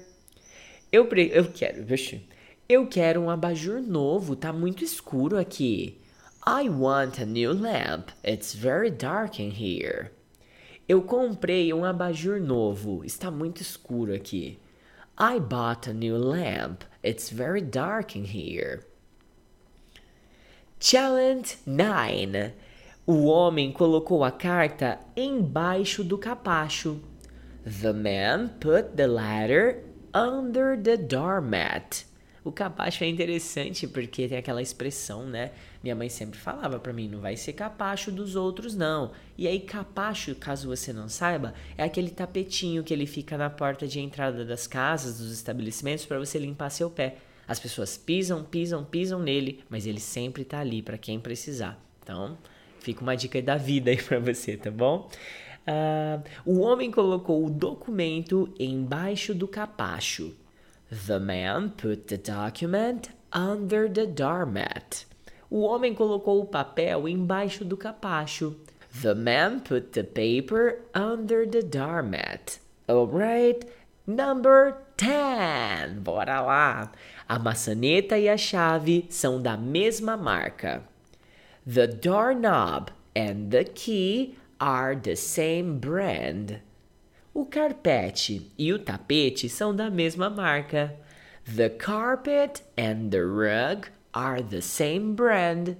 Eu, 0.92 1.08
eu 1.08 1.52
quero, 1.52 1.84
vixe. 1.84 2.28
Eu 2.68 2.88
quero 2.88 3.22
um 3.22 3.30
abajur 3.30 3.82
novo, 3.82 4.36
tá 4.36 4.52
muito 4.52 4.84
escuro 4.84 5.38
aqui. 5.38 5.99
I 6.52 6.68
want 6.68 7.20
a 7.20 7.28
new 7.28 7.54
lamp. 7.54 8.10
It's 8.24 8.56
very 8.56 8.90
dark 8.90 9.40
in 9.40 9.52
here. 9.52 10.10
Eu 10.88 11.04
comprei 11.04 11.72
um 11.72 11.86
abajur 11.86 12.40
novo, 12.42 13.06
está 13.06 13.30
muito 13.30 13.62
escuro 13.62 14.16
aqui. 14.16 14.58
I 15.16 15.40
bought 15.40 15.88
a 15.88 15.94
new 15.94 16.18
lamp. 16.18 16.84
It's 17.04 17.30
very 17.30 17.62
dark 17.62 18.16
in 18.16 18.26
here. 18.26 18.84
Challenge 20.80 21.56
9. 21.68 22.54
O 23.06 23.28
homem 23.28 23.72
colocou 23.72 24.24
a 24.24 24.32
carta 24.32 24.98
embaixo 25.16 26.04
do 26.04 26.18
capacho. 26.18 27.00
The 27.64 27.94
man 27.94 28.56
put 28.60 28.96
the 28.96 29.06
letter 29.06 29.84
under 30.16 30.76
the 30.76 30.98
doormat. 30.98 32.09
O 32.44 32.52
capacho 32.52 33.04
é 33.04 33.08
interessante 33.08 33.88
porque 33.88 34.28
tem 34.28 34.38
aquela 34.38 34.62
expressão, 34.62 35.26
né? 35.26 35.52
Minha 35.84 35.96
mãe 35.96 36.10
sempre 36.10 36.40
falava 36.40 36.80
para 36.80 36.94
mim, 36.94 37.08
não 37.08 37.20
vai 37.20 37.36
ser 37.36 37.54
capacho 37.54 38.12
dos 38.12 38.36
outros 38.36 38.76
não. 38.76 39.12
E 39.38 39.48
aí 39.48 39.60
capacho, 39.60 40.34
caso 40.36 40.68
você 40.68 40.94
não 40.94 41.10
saiba, 41.10 41.54
é 41.78 41.84
aquele 41.84 42.10
tapetinho 42.10 42.84
que 42.84 42.94
ele 42.94 43.06
fica 43.06 43.38
na 43.38 43.50
porta 43.50 43.88
de 43.88 44.00
entrada 44.00 44.46
das 44.46 44.68
casas, 44.68 45.20
dos 45.20 45.32
estabelecimentos 45.32 46.06
para 46.06 46.18
você 46.18 46.40
limpar 46.40 46.70
seu 46.70 46.90
pé. 46.90 47.18
As 47.48 47.60
pessoas 47.60 47.98
pisam, 47.98 48.44
pisam, 48.44 48.86
pisam 48.86 49.20
nele, 49.20 49.64
mas 49.70 49.86
ele 49.86 50.00
sempre 50.00 50.46
tá 50.46 50.60
ali 50.60 50.82
para 50.82 50.98
quem 50.98 51.20
precisar. 51.20 51.84
Então, 52.02 52.38
fica 52.80 53.02
uma 53.02 53.16
dica 53.16 53.42
da 53.42 53.58
vida 53.58 53.92
aí 53.92 53.98
para 54.02 54.20
você, 54.20 54.56
tá 54.56 54.72
bom? 54.72 55.10
Uh, 55.68 56.24
o 56.46 56.60
homem 56.60 56.90
colocou 56.90 57.46
o 57.46 57.50
documento 57.50 58.54
embaixo 58.60 59.34
do 59.34 59.48
capacho. 59.48 60.36
The 60.92 61.20
man 61.20 61.70
put 61.78 62.08
the 62.08 62.18
document 62.18 63.10
under 63.32 63.88
the 63.88 64.08
doormat. 64.08 65.06
O 65.52 65.62
homem 65.68 65.94
colocou 65.94 66.42
o 66.42 66.46
papel 66.46 67.08
embaixo 67.08 67.64
do 67.64 67.78
capacho. 67.78 68.56
The 69.02 69.14
man 69.14 69.60
put 69.60 69.94
the 69.94 70.04
paper 70.04 70.82
under 70.96 71.46
the 71.46 71.62
doormat. 71.62 72.58
Alright, 72.90 73.66
number 74.08 74.78
10. 74.98 76.00
Bora 76.00 76.42
lá. 76.42 76.92
A 77.28 77.38
maçaneta 77.38 78.18
e 78.18 78.28
a 78.28 78.36
chave 78.36 79.06
são 79.12 79.40
da 79.40 79.56
mesma 79.56 80.18
marca. 80.18 80.82
The 81.68 81.86
doorknob 81.86 82.90
and 83.16 83.52
the 83.52 83.64
key 83.64 84.38
are 84.60 84.96
the 84.96 85.16
same 85.16 85.78
brand. 85.78 86.62
O 87.34 87.46
carpete 87.46 88.52
e 88.58 88.74
o 88.74 88.80
tapete 88.80 89.48
são 89.48 89.76
da 89.76 89.90
mesma 89.90 90.30
marca. 90.30 90.96
The 91.56 91.70
carpet 91.70 92.64
and 92.76 93.10
the 93.10 93.22
rug 93.22 93.88
are 94.12 94.42
the 94.42 94.62
same 94.62 95.14
brand. 95.14 95.76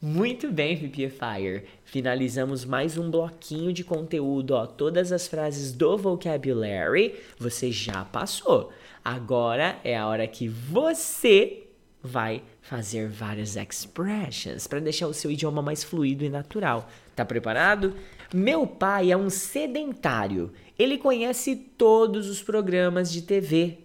Muito 0.00 0.52
bem, 0.52 0.76
Pipifier. 0.76 1.64
Finalizamos 1.84 2.64
mais 2.66 2.98
um 2.98 3.10
bloquinho 3.10 3.72
de 3.72 3.82
conteúdo, 3.82 4.52
ó. 4.52 4.66
Todas 4.66 5.10
as 5.10 5.26
frases 5.26 5.72
do 5.72 5.96
vocabulary 5.96 7.18
você 7.38 7.72
já 7.72 8.04
passou. 8.04 8.70
Agora 9.02 9.78
é 9.82 9.96
a 9.96 10.06
hora 10.06 10.26
que 10.26 10.48
você 10.48 11.64
vai 12.02 12.42
fazer 12.62 13.08
várias 13.08 13.56
expressions 13.56 14.66
para 14.66 14.80
deixar 14.80 15.06
o 15.06 15.14
seu 15.14 15.30
idioma 15.30 15.60
mais 15.60 15.84
fluido 15.84 16.24
e 16.24 16.28
natural. 16.28 16.88
Tá 17.14 17.24
preparado? 17.24 17.94
Meu 18.32 18.66
pai 18.66 19.10
é 19.10 19.16
um 19.16 19.28
sedentário. 19.28 20.52
Ele 20.80 20.96
conhece 20.96 21.54
todos 21.76 22.26
os 22.26 22.42
programas 22.42 23.12
de 23.12 23.20
TV. 23.20 23.80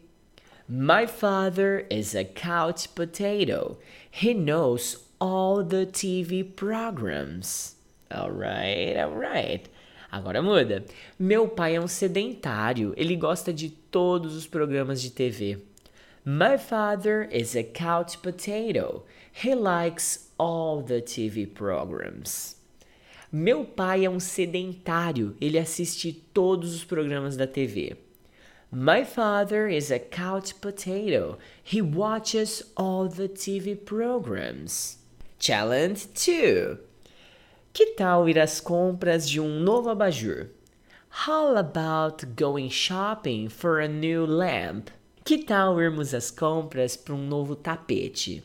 My 0.65 1.05
father 1.05 1.85
is 1.91 2.15
a 2.15 2.23
couch 2.23 2.87
potato. 2.87 3.77
He 4.09 4.33
knows 4.33 5.05
all 5.19 5.61
the 5.61 5.87
TV 5.87 6.41
programs. 6.41 7.75
Alright, 8.09 8.97
alright. 8.97 9.69
Agora 10.09 10.41
muda. 10.41 10.85
Meu 11.19 11.49
pai 11.49 11.75
é 11.75 11.81
um 11.81 11.87
sedentário. 11.89 12.93
Ele 12.95 13.17
gosta 13.17 13.51
de 13.51 13.71
todos 13.71 14.33
os 14.33 14.47
programas 14.47 15.01
de 15.01 15.11
TV. 15.11 15.57
My 16.23 16.57
father 16.57 17.27
is 17.29 17.57
a 17.57 17.63
couch 17.65 18.19
potato. 18.19 19.03
He 19.43 19.53
likes 19.53 20.29
all 20.37 20.81
the 20.81 21.01
TV 21.01 21.45
programs. 21.45 22.55
Meu 23.31 23.65
pai 23.65 24.05
é 24.05 24.09
um 24.09 24.19
sedentário. 24.19 25.35
Ele 25.41 25.57
assiste 25.57 26.13
todos 26.33 26.75
os 26.75 26.83
programas 26.83 27.35
da 27.35 27.47
TV. 27.47 27.97
My 28.71 29.03
father 29.05 29.67
is 29.67 29.91
a 29.91 29.99
couch 29.99 30.53
potato. 30.55 31.37
He 31.63 31.81
watches 31.81 32.63
all 32.75 33.07
the 33.07 33.27
TV 33.27 33.75
programs. 33.75 34.99
Challenge 35.39 36.07
2. 36.13 36.77
Que 37.73 37.93
tal 37.97 38.29
ir 38.29 38.39
às 38.39 38.59
compras 38.61 39.29
de 39.29 39.39
um 39.39 39.59
novo 39.59 39.89
abajur? 39.89 40.49
How 41.27 41.55
about 41.55 42.25
going 42.35 42.69
shopping 42.69 43.49
for 43.49 43.79
a 43.79 43.87
new 43.87 44.25
lamp? 44.25 44.89
Que 45.23 45.37
tal 45.37 45.79
irmos 45.79 46.13
às 46.13 46.29
compras 46.29 46.95
para 46.95 47.15
um 47.15 47.25
novo 47.25 47.55
tapete? 47.55 48.43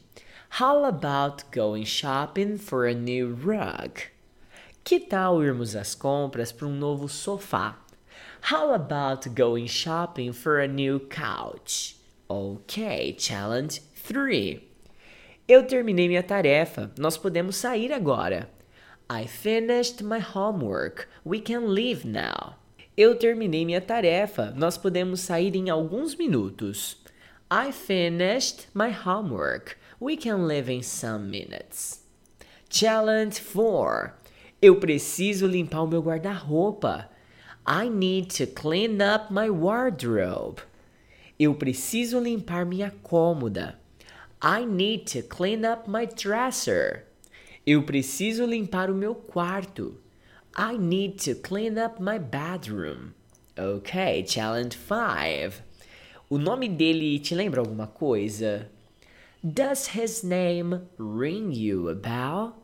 How 0.58 0.84
about 0.84 1.44
going 1.52 1.84
shopping 1.84 2.56
for 2.56 2.86
a 2.86 2.94
new 2.94 3.34
rug? 3.34 4.10
Que 4.82 4.98
tal 4.98 5.42
irmos 5.42 5.76
às 5.76 5.94
compras 5.94 6.50
para 6.50 6.66
um 6.66 6.74
novo 6.74 7.08
sofá? 7.08 7.78
How 8.50 8.72
about 8.72 9.28
going 9.30 9.68
shopping 9.68 10.32
for 10.32 10.58
a 10.60 10.66
new 10.66 10.98
couch? 11.00 11.96
Ok, 12.28 13.14
challenge 13.18 13.82
3. 14.08 14.62
Eu 15.46 15.66
terminei 15.66 16.08
minha 16.08 16.22
tarefa. 16.22 16.90
Nós 16.98 17.18
podemos 17.18 17.56
sair 17.56 17.92
agora. 17.92 18.48
I 19.10 19.26
finished 19.26 20.02
my 20.02 20.20
homework. 20.20 21.06
We 21.24 21.40
can 21.40 21.66
leave 21.66 22.06
now. 22.06 22.56
Eu 22.96 23.16
terminei 23.16 23.64
minha 23.64 23.80
tarefa. 23.80 24.52
Nós 24.56 24.78
podemos 24.78 25.20
sair 25.20 25.54
em 25.56 25.68
alguns 25.68 26.14
minutos. 26.14 26.96
I 27.50 27.72
finished 27.72 28.68
my 28.74 28.90
homework. 28.90 29.76
We 30.00 30.16
can 30.16 30.46
leave 30.46 30.70
in 30.72 30.82
some 30.82 31.28
minutes. 31.28 32.04
Challenge 32.68 33.40
4. 33.40 34.19
Eu 34.62 34.76
preciso 34.76 35.46
limpar 35.46 35.82
o 35.82 35.88
meu 35.88 36.02
guarda-roupa. 36.02 37.08
I 37.66 37.88
need 37.88 38.28
to 38.36 38.46
clean 38.46 38.98
up 39.00 39.32
my 39.32 39.48
wardrobe. 39.48 40.60
Eu 41.38 41.54
preciso 41.54 42.20
limpar 42.20 42.66
minha 42.66 42.90
cômoda. 43.02 43.78
I 44.42 44.66
need 44.66 45.04
to 45.12 45.22
clean 45.22 45.64
up 45.64 45.88
my 45.88 46.06
dresser. 46.06 47.06
Eu 47.66 47.84
preciso 47.84 48.44
limpar 48.44 48.90
o 48.90 48.94
meu 48.94 49.14
quarto. 49.14 49.98
I 50.54 50.76
need 50.76 51.24
to 51.24 51.40
clean 51.40 51.78
up 51.82 52.02
my 52.02 52.18
bedroom. 52.18 53.12
Ok, 53.58 54.26
challenge 54.26 54.76
5. 54.76 55.62
O 56.28 56.36
nome 56.36 56.68
dele 56.68 57.18
te 57.18 57.34
lembra 57.34 57.60
alguma 57.60 57.86
coisa? 57.86 58.68
Does 59.42 59.96
his 59.96 60.22
name 60.22 60.82
ring 60.98 61.50
you 61.50 61.88
a 61.88 61.94
bell? 61.94 62.60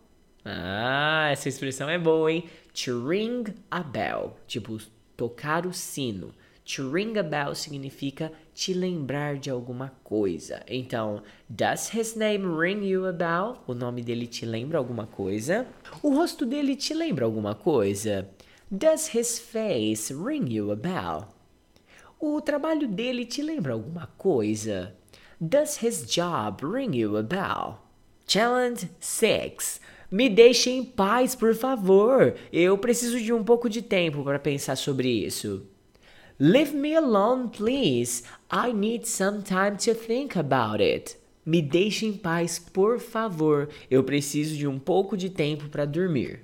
Ah, 0.48 1.28
essa 1.32 1.48
expressão 1.48 1.90
é 1.90 1.98
boa, 1.98 2.30
hein? 2.30 2.44
To 2.84 3.04
ring 3.04 3.46
a 3.68 3.82
bell, 3.82 4.36
tipo 4.46 4.78
tocar 5.16 5.66
o 5.66 5.72
sino. 5.72 6.32
To 6.64 6.88
ring 6.88 7.18
a 7.18 7.22
bell 7.24 7.52
significa 7.54 8.30
te 8.54 8.72
lembrar 8.72 9.38
de 9.38 9.50
alguma 9.50 9.92
coisa. 10.04 10.62
Então, 10.68 11.22
does 11.48 11.92
his 11.92 12.14
name 12.14 12.46
ring 12.46 12.84
you 12.86 13.06
a 13.06 13.12
bell? 13.12 13.62
O 13.66 13.74
nome 13.74 14.02
dele 14.02 14.28
te 14.28 14.46
lembra 14.46 14.78
alguma 14.78 15.06
coisa? 15.06 15.66
O 16.00 16.14
rosto 16.14 16.46
dele 16.46 16.76
te 16.76 16.94
lembra 16.94 17.24
alguma 17.24 17.56
coisa? 17.56 18.28
Does 18.70 19.14
his 19.16 19.40
face 19.40 20.14
ring 20.14 20.48
you 20.48 20.70
a 20.70 20.76
bell? 20.76 21.28
O 22.20 22.40
trabalho 22.40 22.86
dele 22.86 23.24
te 23.24 23.42
lembra 23.42 23.72
alguma 23.72 24.06
coisa? 24.16 24.94
Does 25.40 25.82
his 25.82 26.06
job 26.06 26.64
ring 26.64 26.96
you 26.96 27.16
a 27.16 27.22
bell? 27.22 27.82
Challenge 28.26 28.88
6. 29.00 29.80
Me 30.10 30.28
deixe 30.28 30.70
em 30.70 30.84
paz, 30.84 31.34
por 31.34 31.54
favor. 31.54 32.34
Eu 32.52 32.78
preciso 32.78 33.20
de 33.20 33.32
um 33.32 33.42
pouco 33.42 33.68
de 33.68 33.82
tempo 33.82 34.22
para 34.22 34.38
pensar 34.38 34.76
sobre 34.76 35.08
isso. 35.08 35.66
Leave 36.38 36.76
me 36.76 36.94
alone, 36.94 37.48
please. 37.48 38.22
I 38.52 38.72
need 38.72 39.08
some 39.08 39.42
time 39.42 39.76
to 39.78 39.94
think 39.94 40.38
about 40.38 40.82
it. 40.82 41.16
Me 41.44 41.62
deixe 41.62 42.06
em 42.06 42.12
paz, 42.12 42.58
por 42.58 43.00
favor. 43.00 43.68
Eu 43.90 44.04
preciso 44.04 44.56
de 44.56 44.66
um 44.66 44.78
pouco 44.78 45.16
de 45.16 45.30
tempo 45.30 45.68
para 45.68 45.84
dormir. 45.84 46.40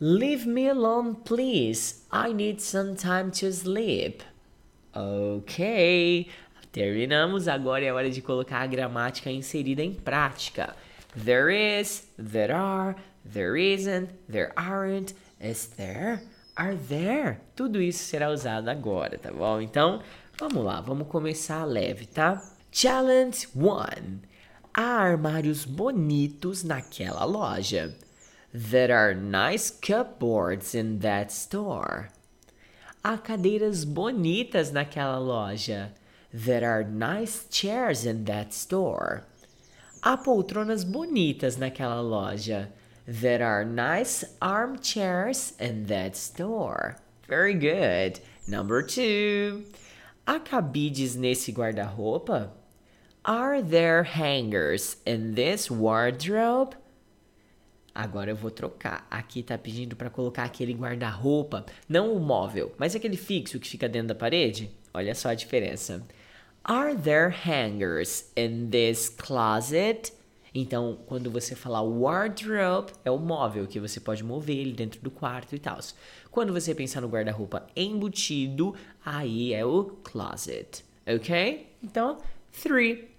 Leave 0.00 0.46
me 0.46 0.68
alone, 0.68 1.16
please. 1.24 2.02
I 2.12 2.34
need 2.34 2.60
some 2.60 2.94
time 2.94 3.30
to 3.30 3.46
sleep. 3.46 4.22
Ok. 4.92 6.26
Terminamos. 6.70 7.48
Agora 7.48 7.84
é 7.84 7.92
hora 7.92 8.10
de 8.10 8.20
colocar 8.20 8.60
a 8.60 8.66
gramática 8.66 9.30
inserida 9.30 9.82
em 9.82 9.94
prática. 9.94 10.76
There 11.16 11.48
is, 11.50 12.06
there 12.18 12.54
are, 12.54 12.96
there 13.24 13.56
isn't, 13.56 14.10
there 14.28 14.52
aren't, 14.56 15.14
is 15.40 15.68
there, 15.76 16.22
are 16.56 16.74
there. 16.74 17.40
Tudo 17.56 17.80
isso 17.80 18.04
será 18.04 18.30
usado 18.30 18.68
agora, 18.68 19.16
tá 19.18 19.30
bom? 19.30 19.60
Então, 19.60 20.02
vamos 20.38 20.64
lá, 20.64 20.80
vamos 20.80 21.06
começar 21.06 21.64
leve, 21.64 22.06
tá? 22.06 22.42
Challenge 22.72 23.46
1. 23.54 24.20
Há 24.74 24.82
armários 24.82 25.64
bonitos 25.64 26.64
naquela 26.64 27.24
loja. 27.24 27.94
There 28.52 28.92
are 28.92 29.14
nice 29.14 29.70
cupboards 29.70 30.74
in 30.74 30.98
that 30.98 31.32
store. 31.32 32.08
Há 33.04 33.18
cadeiras 33.18 33.84
bonitas 33.84 34.72
naquela 34.72 35.18
loja. 35.18 35.92
There 36.32 36.64
are 36.64 36.82
nice 36.82 37.46
chairs 37.48 38.04
in 38.04 38.24
that 38.24 38.52
store. 38.52 39.24
Há 40.06 40.18
poltronas 40.18 40.84
bonitas 40.84 41.56
naquela 41.56 41.98
loja. 42.02 42.70
There 43.06 43.42
are 43.42 43.64
nice 43.64 44.22
armchairs 44.38 45.54
in 45.58 45.86
that 45.86 46.14
store. 46.14 46.96
Very 47.26 47.54
good. 47.54 48.20
Number 48.46 48.82
two. 48.82 49.64
Há 50.26 50.38
cabides 50.40 51.16
nesse 51.16 51.50
guarda-roupa? 51.52 52.52
Are 53.24 53.62
there 53.62 54.02
hangers 54.02 54.98
in 55.06 55.32
this 55.36 55.70
wardrobe? 55.70 56.76
Agora 57.94 58.30
eu 58.30 58.36
vou 58.36 58.50
trocar. 58.50 59.06
Aqui 59.10 59.42
tá 59.42 59.56
pedindo 59.56 59.96
para 59.96 60.10
colocar 60.10 60.44
aquele 60.44 60.74
guarda-roupa, 60.74 61.64
não 61.88 62.14
o 62.14 62.20
móvel, 62.20 62.74
mas 62.76 62.94
aquele 62.94 63.16
fixo 63.16 63.58
que 63.58 63.70
fica 63.70 63.88
dentro 63.88 64.08
da 64.08 64.14
parede. 64.14 64.70
Olha 64.92 65.14
só 65.14 65.30
a 65.30 65.34
diferença. 65.34 66.06
Are 66.66 66.94
there 66.94 67.28
hangers 67.28 68.30
in 68.34 68.70
this 68.70 69.10
closet? 69.10 70.12
Então, 70.54 70.98
quando 71.06 71.30
você 71.30 71.54
falar 71.54 71.82
wardrobe, 71.82 72.92
é 73.04 73.10
o 73.10 73.18
móvel 73.18 73.66
que 73.66 73.78
você 73.78 74.00
pode 74.00 74.24
mover 74.24 74.56
ele 74.56 74.72
dentro 74.72 74.98
do 75.02 75.10
quarto 75.10 75.54
e 75.54 75.58
tal. 75.58 75.78
Quando 76.30 76.54
você 76.54 76.74
pensar 76.74 77.02
no 77.02 77.08
guarda-roupa 77.08 77.66
embutido, 77.76 78.74
aí 79.04 79.52
é 79.52 79.62
o 79.62 79.84
closet, 80.02 80.82
ok? 81.06 81.66
Então, 81.82 82.16
three. 82.50 83.10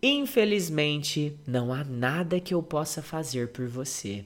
Infelizmente, 0.00 1.36
não 1.44 1.72
há 1.72 1.82
nada 1.82 2.38
que 2.38 2.54
eu 2.54 2.62
possa 2.62 3.02
fazer 3.02 3.48
por 3.48 3.66
você. 3.66 4.24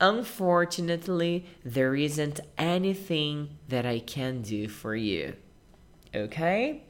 Unfortunately, 0.00 1.44
there 1.70 2.02
isn't 2.02 2.40
anything 2.56 3.50
that 3.68 3.86
I 3.86 4.00
can 4.00 4.40
do 4.40 4.70
for 4.70 4.96
you. 4.96 5.34
Ok? 6.14 6.82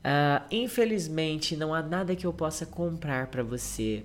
Uh, 0.00 0.42
infelizmente, 0.50 1.56
não 1.56 1.74
há 1.74 1.82
nada 1.82 2.16
que 2.16 2.26
eu 2.26 2.32
possa 2.32 2.64
comprar 2.64 3.26
para 3.26 3.42
você. 3.42 4.04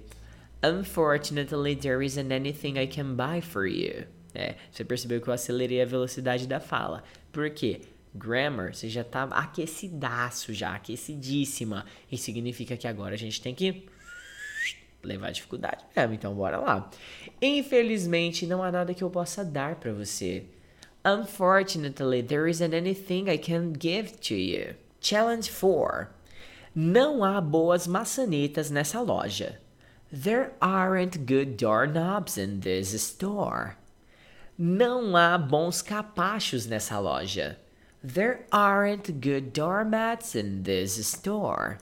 Unfortunately, 0.63 1.75
there 1.75 2.05
isn't 2.05 2.33
anything 2.33 2.77
I 2.77 2.87
can 2.87 3.15
buy 3.15 3.41
for 3.41 3.65
you. 3.65 4.05
É, 4.33 4.55
você 4.69 4.83
percebeu 4.83 5.21
que 5.21 5.29
eu 5.29 5.33
acelerei 5.33 5.81
a 5.81 5.85
velocidade 5.85 6.47
da 6.47 6.59
fala. 6.59 7.03
Por 7.31 7.49
quê? 7.49 7.81
Grammar, 8.13 8.73
você 8.73 8.89
já 8.89 9.03
tá 9.03 9.23
aquecidaço 9.23 10.53
já, 10.53 10.75
aquecidíssima. 10.75 11.85
E 12.11 12.17
significa 12.17 12.75
que 12.75 12.87
agora 12.87 13.15
a 13.15 13.17
gente 13.17 13.41
tem 13.41 13.55
que 13.55 13.87
levar 15.01 15.27
a 15.27 15.31
dificuldade 15.31 15.85
mesmo. 15.95 16.13
Então, 16.13 16.33
bora 16.33 16.57
lá. 16.57 16.89
Infelizmente, 17.41 18.45
não 18.45 18.61
há 18.61 18.71
nada 18.71 18.93
que 18.93 19.03
eu 19.03 19.09
possa 19.09 19.45
dar 19.45 19.75
para 19.75 19.93
você. 19.93 20.43
Unfortunately, 21.05 22.23
there 22.23 22.49
isn't 22.49 22.75
anything 22.75 23.29
I 23.29 23.37
can 23.37 23.73
give 23.79 24.13
to 24.17 24.33
you. 24.33 24.75
Challenge 25.05 25.51
4. 25.51 26.09
Não 26.73 27.23
há 27.23 27.39
boas 27.39 27.85
maçanetas 27.85 28.71
nessa 28.71 28.99
loja. 29.01 29.59
There 30.11 30.53
aren't 30.59 31.27
good 31.27 31.57
doorknobs 31.57 32.39
in 32.39 32.61
this 32.61 32.99
store. 32.99 33.77
Não 34.57 35.15
há 35.15 35.37
bons 35.37 35.83
capachos 35.83 36.65
nessa 36.65 36.95
loja. 36.95 37.57
There 38.03 38.47
aren't 38.51 39.21
good 39.21 39.53
doormats 39.53 40.33
in 40.33 40.63
this 40.63 40.93
store. 41.05 41.77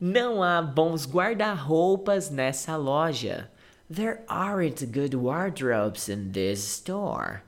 Não 0.00 0.42
há 0.42 0.60
bons 0.60 1.06
guarda-roupas 1.06 2.28
nessa 2.28 2.72
loja. 2.76 3.46
There 3.88 4.24
aren't 4.28 4.84
good 4.90 5.14
wardrobes 5.14 6.08
in 6.08 6.32
this 6.32 6.64
store. 6.64 7.44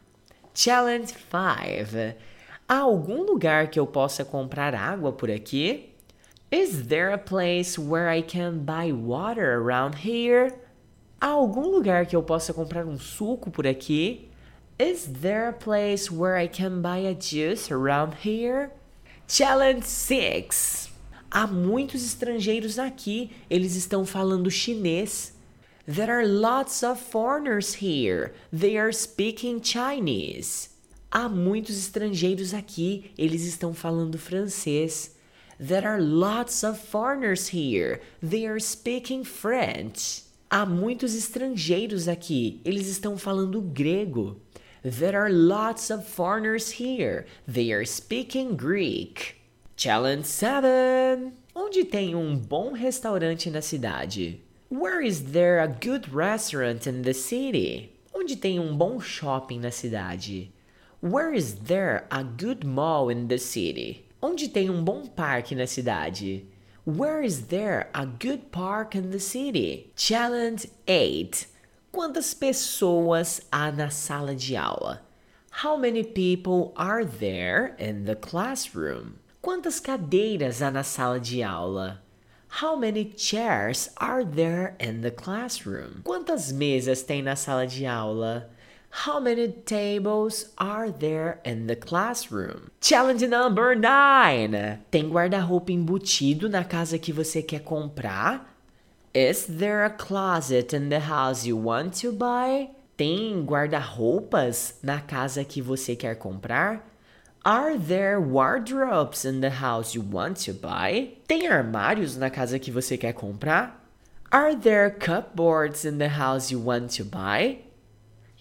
Challenge 0.55 1.13
5. 1.13 2.15
Há 2.71 2.79
algum 2.79 3.25
lugar 3.25 3.67
que 3.67 3.81
eu 3.81 3.85
possa 3.85 4.25
comprar 4.25 4.77
água 4.77 5.11
por 5.11 5.29
aqui? 5.29 5.93
Is 6.53 6.87
there 6.87 7.13
a 7.13 7.19
place 7.19 7.77
where 7.77 8.09
I 8.09 8.23
can 8.23 8.59
buy 8.59 8.93
water 8.93 9.61
around 9.61 10.07
here? 10.07 10.55
Há 11.21 11.31
algum 11.31 11.67
lugar 11.67 12.07
que 12.07 12.15
eu 12.15 12.23
possa 12.23 12.55
comprar 12.55 12.87
um 12.87 12.97
suco 12.97 13.51
por 13.51 13.67
aqui? 13.67 14.31
Is 14.79 15.09
there 15.21 15.49
a 15.49 15.53
place 15.53 16.13
where 16.13 16.41
I 16.41 16.47
can 16.47 16.81
buy 16.81 17.09
a 17.09 17.13
juice 17.13 17.73
around 17.73 18.19
here? 18.25 18.71
Challenge 19.27 19.85
6. 19.85 20.93
Há 21.29 21.49
muitos 21.49 22.05
estrangeiros 22.05 22.79
aqui, 22.79 23.33
eles 23.51 23.75
estão 23.75 24.07
falando 24.07 24.49
chinês. 24.49 25.33
There 25.89 26.13
are 26.13 26.25
lots 26.25 26.85
of 26.85 27.01
foreigners 27.01 27.83
here. 27.83 28.33
They 28.53 28.79
are 28.79 28.93
speaking 28.93 29.59
Chinese. 29.61 30.71
Há 31.13 31.29
muitos 31.29 31.77
estrangeiros 31.77 32.55
aqui, 32.55 33.11
eles 33.19 33.45
estão 33.45 33.75
falando 33.75 34.17
francês. 34.17 35.17
There 35.59 35.85
are 35.85 36.01
lots 36.01 36.63
of 36.63 36.79
foreigners 36.79 37.53
here. 37.53 38.01
They 38.23 38.47
are 38.47 38.61
speaking 38.61 39.25
French. 39.25 40.23
Há 40.49 40.65
muitos 40.65 41.17
estrangeiros 41.17 42.07
aqui, 42.07 42.61
eles 42.65 42.87
estão 42.87 43.19
falando 43.19 43.61
grego. 43.61 44.41
There 44.85 45.17
are 45.17 45.33
lots 45.33 45.91
of 45.91 46.05
foreigners 46.05 46.81
here. 46.81 47.27
They 47.47 47.73
are 47.73 47.85
speaking 47.85 48.55
Greek. 48.55 49.35
Challenge 49.77 50.25
7. 50.25 51.33
Onde 51.55 51.85
tem 51.85 52.15
um 52.15 52.37
bom 52.37 52.73
restaurante 52.73 53.51
na 53.51 53.61
cidade? 53.61 54.41
Where 54.71 55.05
is 55.05 55.33
there 55.33 55.61
a 55.61 55.67
good 55.67 56.15
restaurant 56.15 56.87
in 56.87 57.03
the 57.03 57.15
city? 57.15 57.91
Onde 58.15 58.37
tem 58.37 58.61
um 58.61 58.77
bom 58.77 59.01
shopping 59.01 59.59
na 59.59 59.73
cidade? 59.73 60.53
Where 61.01 61.33
is 61.33 61.55
there 61.55 62.07
a 62.11 62.23
good 62.23 62.63
mall 62.63 63.09
in 63.09 63.29
the 63.29 63.39
city? 63.39 64.05
Onde 64.23 64.53
tem 64.53 64.69
um 64.69 64.85
bom 64.85 65.07
parque 65.07 65.53
na 65.53 65.65
cidade? 65.65 66.45
Where 66.85 67.23
is 67.23 67.47
there 67.47 67.89
a 67.95 68.05
good 68.05 68.53
park 68.53 68.95
in 68.95 69.11
the 69.11 69.19
city? 69.19 69.93
Challenge 69.97 70.67
8. 70.87 71.47
Quantas 71.91 72.35
pessoas 72.35 73.41
há 73.51 73.75
na 73.75 73.89
sala 73.89 74.35
de 74.35 74.55
aula? 74.59 75.01
How 75.51 75.75
many 75.75 76.05
people 76.05 76.75
are 76.77 77.03
there 77.03 77.75
in 77.79 78.05
the 78.05 78.15
classroom? 78.15 79.21
Quantas 79.43 79.81
cadeiras 79.81 80.61
há 80.61 80.71
na 80.71 80.83
sala 80.83 81.19
de 81.19 81.43
aula? 81.43 82.01
How 82.61 82.77
many 82.77 83.07
chairs 83.07 83.89
are 83.97 84.23
there 84.23 84.77
in 84.79 85.01
the 85.01 85.11
classroom? 85.11 86.03
Quantas 86.05 86.53
mesas 86.53 87.03
tem 87.03 87.23
na 87.23 87.37
sala 87.37 87.67
de 87.67 87.87
aula? 87.87 88.51
How 88.91 89.21
many 89.21 89.49
tables 89.49 90.47
are 90.59 90.91
there 90.91 91.41
in 91.45 91.69
the 91.69 91.77
classroom? 91.77 92.71
Challenge 92.81 93.23
number 93.29 93.75
9. 93.75 94.81
Tem 94.91 95.09
guarda-roupa 95.09 95.71
embutido 95.71 96.49
na 96.49 96.65
casa 96.65 96.99
que 96.99 97.13
você 97.13 97.41
quer 97.41 97.61
comprar? 97.61 98.53
Is 99.15 99.47
there 99.47 99.85
a 99.85 99.91
closet 99.91 100.75
in 100.75 100.89
the 100.89 101.01
house 101.01 101.47
you 101.47 101.57
want 101.57 102.01
to 102.01 102.13
buy? 102.13 102.71
Tem 102.97 103.45
guarda-roupas 103.47 104.75
na 104.83 105.01
casa 105.01 105.45
que 105.45 105.63
você 105.63 105.97
quer 105.97 106.17
comprar? 106.17 106.85
Are 107.45 107.79
there 107.79 108.21
wardrobes 108.21 109.25
in 109.25 109.41
the 109.41 109.63
house 109.63 109.95
you 109.95 110.03
want 110.03 110.45
to 110.45 110.53
buy? 110.53 111.17
Tem 111.27 111.47
armários 111.47 112.17
na 112.17 112.29
casa 112.29 112.59
que 112.59 112.71
você 112.71 112.99
quer 112.99 113.15
comprar? 113.15 113.81
Are 114.31 114.55
there 114.55 114.91
cupboards 114.91 115.85
in 115.85 115.97
the 115.97 116.09
house 116.09 116.53
you 116.53 116.61
want 116.61 116.95
to 116.97 117.05
buy? 117.05 117.70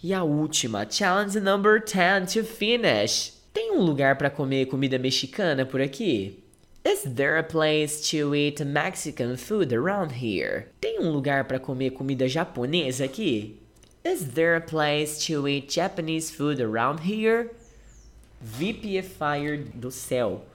E 0.01 0.13
a 0.13 0.23
última, 0.23 0.89
challenge 0.89 1.37
number 1.41 1.77
10 1.83 2.31
to 2.31 2.43
finish. 2.45 3.33
Tem 3.53 3.73
um 3.73 3.81
lugar 3.81 4.15
para 4.15 4.29
comer 4.29 4.67
comida 4.67 4.97
mexicana 4.97 5.65
por 5.65 5.81
aqui? 5.81 6.41
Is 6.85 7.03
there 7.03 7.37
a 7.37 7.43
place 7.43 8.09
to 8.09 8.33
eat 8.33 8.63
Mexican 8.63 9.35
food 9.35 9.75
around 9.75 10.13
here? 10.23 10.67
Tem 10.79 11.01
um 11.01 11.11
lugar 11.11 11.43
para 11.43 11.59
comer 11.59 11.89
comida 11.89 12.29
japonesa 12.29 13.03
aqui? 13.03 13.57
Is 14.05 14.23
there 14.35 14.55
a 14.55 14.61
place 14.61 15.27
to 15.27 15.45
eat 15.45 15.69
Japanese 15.69 16.31
food 16.31 16.61
around 16.61 17.01
here? 17.01 17.51
VPFire 18.41 19.65
do 19.75 19.91
céu. 19.91 20.45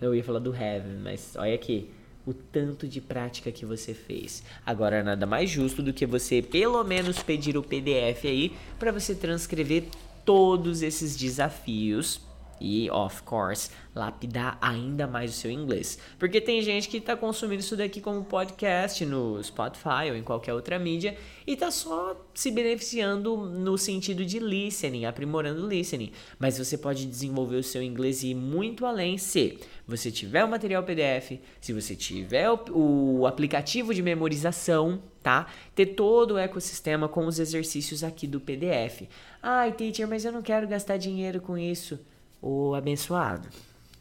Eu 0.00 0.14
ia 0.14 0.22
falar 0.22 0.38
do 0.38 0.52
heaven, 0.52 1.00
mas 1.02 1.34
olha 1.34 1.56
aqui 1.56 1.90
o 2.26 2.32
tanto 2.32 2.88
de 2.88 3.00
prática 3.00 3.52
que 3.52 3.66
você 3.66 3.92
fez. 3.94 4.42
Agora 4.64 5.02
nada 5.02 5.26
mais 5.26 5.50
justo 5.50 5.82
do 5.82 5.92
que 5.92 6.06
você 6.06 6.40
pelo 6.40 6.82
menos 6.84 7.22
pedir 7.22 7.56
o 7.56 7.62
PDF 7.62 8.24
aí 8.24 8.52
para 8.78 8.92
você 8.92 9.14
transcrever 9.14 9.84
todos 10.24 10.82
esses 10.82 11.16
desafios 11.16 12.20
e, 12.64 12.90
of 12.90 13.22
course, 13.24 13.68
lapidar 13.94 14.56
ainda 14.60 15.06
mais 15.06 15.30
o 15.30 15.34
seu 15.34 15.50
inglês. 15.50 15.98
Porque 16.18 16.40
tem 16.40 16.62
gente 16.62 16.88
que 16.88 16.96
está 16.96 17.14
consumindo 17.14 17.60
isso 17.60 17.76
daqui 17.76 18.00
como 18.00 18.24
podcast 18.24 19.04
no 19.04 19.42
Spotify 19.42 20.10
ou 20.10 20.16
em 20.16 20.22
qualquer 20.22 20.54
outra 20.54 20.78
mídia 20.78 21.14
e 21.46 21.52
está 21.52 21.70
só 21.70 22.18
se 22.32 22.50
beneficiando 22.50 23.36
no 23.36 23.76
sentido 23.76 24.24
de 24.24 24.38
listening, 24.38 25.04
aprimorando 25.04 25.66
listening. 25.66 26.10
Mas 26.38 26.56
você 26.56 26.78
pode 26.78 27.04
desenvolver 27.04 27.56
o 27.56 27.62
seu 27.62 27.82
inglês 27.82 28.22
e 28.22 28.28
ir 28.28 28.34
muito 28.34 28.86
além 28.86 29.18
se 29.18 29.58
você 29.86 30.10
tiver 30.10 30.42
o 30.42 30.48
material 30.48 30.82
PDF, 30.82 31.38
se 31.60 31.72
você 31.74 31.94
tiver 31.94 32.50
o, 32.50 33.20
o 33.20 33.26
aplicativo 33.26 33.92
de 33.92 34.02
memorização, 34.02 35.02
tá? 35.22 35.46
Ter 35.74 35.86
todo 35.86 36.32
o 36.32 36.38
ecossistema 36.38 37.08
com 37.08 37.26
os 37.26 37.38
exercícios 37.38 38.02
aqui 38.02 38.26
do 38.26 38.40
PDF. 38.40 39.02
Ai, 39.42 39.72
teacher, 39.72 40.08
mas 40.08 40.24
eu 40.24 40.32
não 40.32 40.40
quero 40.40 40.66
gastar 40.66 40.96
dinheiro 40.96 41.42
com 41.42 41.58
isso. 41.58 42.00
O 42.46 42.74
abençoado, 42.74 43.48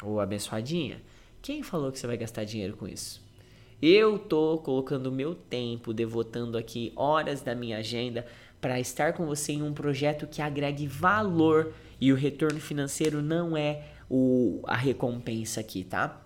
ou 0.03 0.19
abençoadinha, 0.19 1.01
quem 1.41 1.63
falou 1.63 1.93
que 1.93 1.97
você 1.97 2.06
vai 2.06 2.17
gastar 2.17 2.43
dinheiro 2.43 2.75
com 2.75 2.86
isso? 2.86 3.23
Eu 3.82 4.19
tô 4.19 4.58
colocando 4.58 5.10
meu 5.10 5.34
tempo, 5.34 5.93
devotando 5.93 6.58
aqui 6.58 6.91
horas 6.93 7.41
da 7.41 7.56
minha 7.56 7.77
agenda 7.77 8.27
para 8.60 8.82
estar 8.82 9.13
com 9.13 9.25
você 9.25 9.53
em 9.53 9.62
um 9.62 9.73
projeto 9.73 10.27
que 10.27 10.41
agregue 10.41 10.86
valor 10.88 11.73
e 12.01 12.12
o 12.12 12.17
retorno 12.17 12.60
financeiro 12.60 13.21
não 13.21 13.56
é 13.56 13.86
o, 14.10 14.60
a 14.65 14.75
recompensa 14.75 15.62
aqui, 15.62 15.86
tá? 15.86 16.21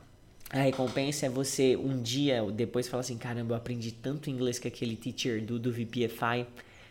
A 0.50 0.62
recompensa 0.62 1.28
é 1.28 1.30
você 1.30 1.78
um 1.78 2.02
dia 2.02 2.44
depois 2.52 2.88
falar 2.88 3.02
assim: 3.02 3.20
caramba, 3.20 3.54
eu 3.54 3.58
aprendi 3.58 3.92
tanto 3.92 4.28
inglês 4.28 4.58
com 4.58 4.68
aquele 4.68 4.96
teacher 4.96 5.46
do, 5.46 5.60
do 5.60 5.72
VPFI. 5.72 6.48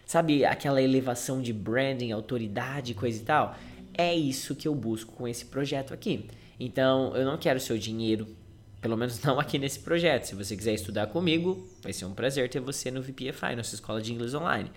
Sabe 0.06 0.44
aquela 0.44 0.80
elevação 0.80 1.42
de 1.42 1.52
branding, 1.52 2.12
autoridade, 2.12 2.94
coisa 2.94 3.20
e 3.20 3.24
tal? 3.24 3.56
É 3.96 4.14
isso 4.14 4.54
que 4.54 4.68
eu 4.68 4.74
busco 4.74 5.12
com 5.12 5.26
esse 5.26 5.46
projeto 5.46 5.94
aqui. 5.94 6.28
Então, 6.60 7.14
eu 7.16 7.24
não 7.24 7.38
quero 7.38 7.58
seu 7.58 7.78
dinheiro, 7.78 8.26
pelo 8.80 8.96
menos 8.96 9.22
não 9.22 9.40
aqui 9.40 9.58
nesse 9.58 9.80
projeto. 9.80 10.24
Se 10.24 10.34
você 10.34 10.56
quiser 10.56 10.74
estudar 10.74 11.06
comigo, 11.06 11.66
vai 11.82 11.92
ser 11.92 12.04
um 12.04 12.12
prazer 12.12 12.48
ter 12.50 12.60
você 12.60 12.90
no 12.90 13.00
VPFI, 13.00 13.56
nossa 13.56 13.74
escola 13.74 14.02
de 14.02 14.12
inglês 14.12 14.34
online. 14.34 14.70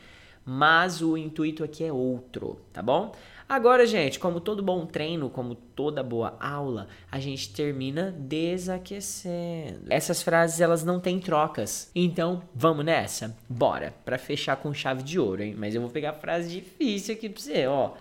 Mas 0.46 1.02
o 1.02 1.18
intuito 1.18 1.64
aqui 1.64 1.84
é 1.84 1.92
outro, 1.92 2.60
tá 2.72 2.82
bom? 2.82 3.14
Agora, 3.48 3.86
gente, 3.86 4.20
como 4.20 4.40
todo 4.40 4.62
bom 4.62 4.86
treino, 4.86 5.30
como 5.30 5.56
toda 5.56 6.04
boa 6.04 6.38
aula, 6.40 6.88
a 7.12 7.20
gente 7.20 7.52
termina 7.52 8.12
desaquecendo. 8.18 9.86
Essas 9.90 10.22
frases 10.22 10.62
elas 10.62 10.84
não 10.84 11.00
têm 11.00 11.20
trocas. 11.20 11.92
Então, 11.96 12.44
vamos 12.54 12.86
nessa? 12.86 13.36
Bora, 13.50 13.94
para 14.06 14.18
fechar 14.18 14.56
com 14.58 14.74
chave 14.74 15.04
de 15.04 15.20
ouro, 15.20 15.44
hein? 15.44 15.56
Mas 15.58 15.74
eu 15.76 15.82
vou 15.82 15.90
pegar 15.90 16.14
frase 16.14 16.50
difícil 16.50 17.16
aqui 17.16 17.28
pra 17.28 17.42
você, 17.42 17.66
ó. 17.66 17.94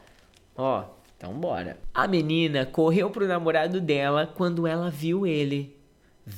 Ó, 0.55 0.85
então 1.19 1.33
bora. 1.35 1.77
A 1.93 2.07
menina 2.07 2.65
correu 2.65 3.11
pro 3.11 3.27
namorado 3.27 3.81
dela 3.81 4.25
quando 4.25 4.69
ela 4.69 4.89
viu 4.89 5.27
ele. 5.27 5.77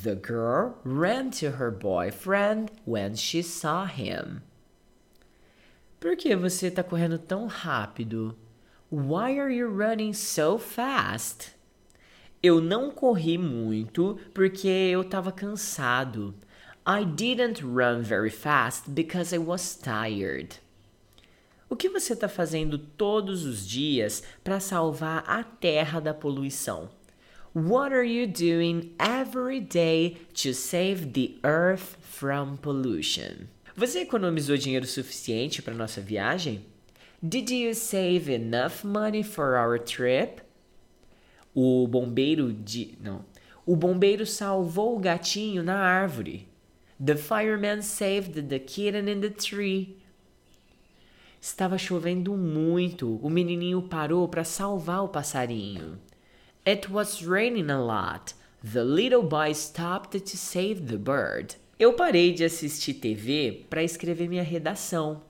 The 0.02 0.14
girl 0.14 0.78
ran 0.84 1.30
to 1.40 1.46
her 1.58 1.70
boyfriend 1.70 2.70
when 2.86 3.14
she 3.14 3.42
saw 3.42 3.84
him. 3.84 4.40
Por 6.00 6.16
que 6.16 6.34
você 6.34 6.70
tá 6.70 6.82
correndo 6.82 7.18
tão 7.18 7.46
rápido? 7.46 8.34
Why 8.90 9.38
are 9.38 9.54
you 9.54 9.68
running 9.68 10.14
so 10.14 10.56
fast? 10.56 11.52
Eu 12.42 12.58
não 12.62 12.90
corri 12.90 13.36
muito 13.36 14.18
porque 14.32 14.66
eu 14.66 15.02
estava 15.02 15.30
cansado. 15.30 16.34
I 16.86 17.04
didn't 17.04 17.62
run 17.62 18.00
very 18.00 18.30
fast 18.30 18.88
because 18.88 19.34
I 19.34 19.38
was 19.38 19.76
tired. 19.76 20.56
O 21.70 21.76
que 21.76 21.88
você 21.88 22.14
está 22.14 22.28
fazendo 22.28 22.76
todos 22.76 23.44
os 23.44 23.64
dias 23.64 24.24
para 24.42 24.58
salvar 24.58 25.22
a 25.24 25.44
Terra 25.44 26.00
da 26.00 26.12
poluição? 26.12 26.90
What 27.54 27.94
are 27.94 28.04
you 28.04 28.26
doing 28.26 28.92
every 28.98 29.60
day 29.60 30.16
to 30.42 30.52
save 30.52 31.06
the 31.12 31.38
Earth 31.48 31.96
from 32.02 32.56
pollution? 32.56 33.46
Você 33.76 34.00
economizou 34.00 34.56
dinheiro 34.56 34.84
suficiente 34.84 35.62
para 35.62 35.72
nossa 35.72 36.00
viagem? 36.00 36.66
Did 37.22 37.48
you 37.50 37.72
save 37.72 38.28
enough 38.28 38.82
money 38.82 39.22
for 39.22 39.54
our 39.54 39.78
trip? 39.78 40.42
O 41.54 41.86
bombeiro 41.86 42.52
de. 42.52 42.98
Não. 43.00 43.24
O 43.64 43.76
bombeiro 43.76 44.26
salvou 44.26 44.96
o 44.96 45.00
gatinho 45.00 45.62
na 45.62 45.78
árvore. 45.78 46.48
The 47.04 47.14
fireman 47.14 47.82
saved 47.82 48.48
the 48.48 48.58
kitten 48.58 49.08
in 49.08 49.20
the 49.20 49.30
tree. 49.30 50.00
Estava 51.40 51.78
chovendo 51.78 52.36
muito. 52.36 53.18
O 53.22 53.30
menininho 53.30 53.80
parou 53.82 54.28
para 54.28 54.44
salvar 54.44 55.02
o 55.02 55.08
passarinho. 55.08 55.98
It 56.68 56.92
was 56.92 57.22
raining 57.22 57.70
a 57.70 57.80
lot. 57.80 58.34
The 58.62 58.84
little 58.84 59.22
boy 59.22 59.52
stopped 59.54 60.20
to 60.20 60.36
save 60.36 60.82
the 60.82 60.98
bird. 60.98 61.56
Eu 61.78 61.94
parei 61.94 62.34
de 62.34 62.44
assistir 62.44 62.94
TV 62.94 63.64
para 63.70 63.82
escrever 63.82 64.28
minha 64.28 64.42
redação. 64.42 65.22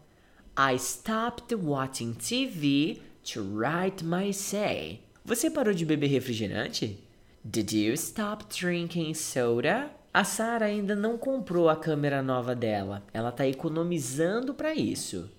I 0.58 0.76
stopped 0.76 1.54
watching 1.54 2.12
TV 2.12 3.00
to 3.32 3.40
write 3.56 4.04
my 4.04 4.30
essay. 4.30 5.00
Você 5.24 5.48
parou 5.48 5.72
de 5.72 5.86
beber 5.86 6.08
refrigerante? 6.08 6.98
Did 7.44 7.72
you 7.72 7.94
stop 7.94 8.46
drinking 8.52 9.14
soda? 9.14 9.92
A 10.12 10.24
Sara 10.24 10.64
ainda 10.64 10.96
não 10.96 11.16
comprou 11.16 11.68
a 11.68 11.76
câmera 11.76 12.20
nova 12.20 12.52
dela. 12.52 13.04
Ela 13.14 13.30
tá 13.30 13.46
economizando 13.46 14.52
para 14.52 14.74
isso. 14.74 15.30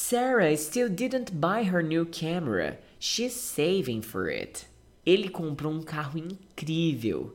Sarah 0.00 0.56
still 0.56 0.88
didn't 0.88 1.40
buy 1.40 1.64
her 1.64 1.82
new 1.82 2.04
camera. 2.04 2.76
She's 3.00 3.34
saving 3.34 4.02
for 4.02 4.30
it. 4.30 4.64
Ele 5.04 5.28
comprou 5.28 5.72
um 5.72 5.82
carro 5.82 6.16
incrível. 6.16 7.32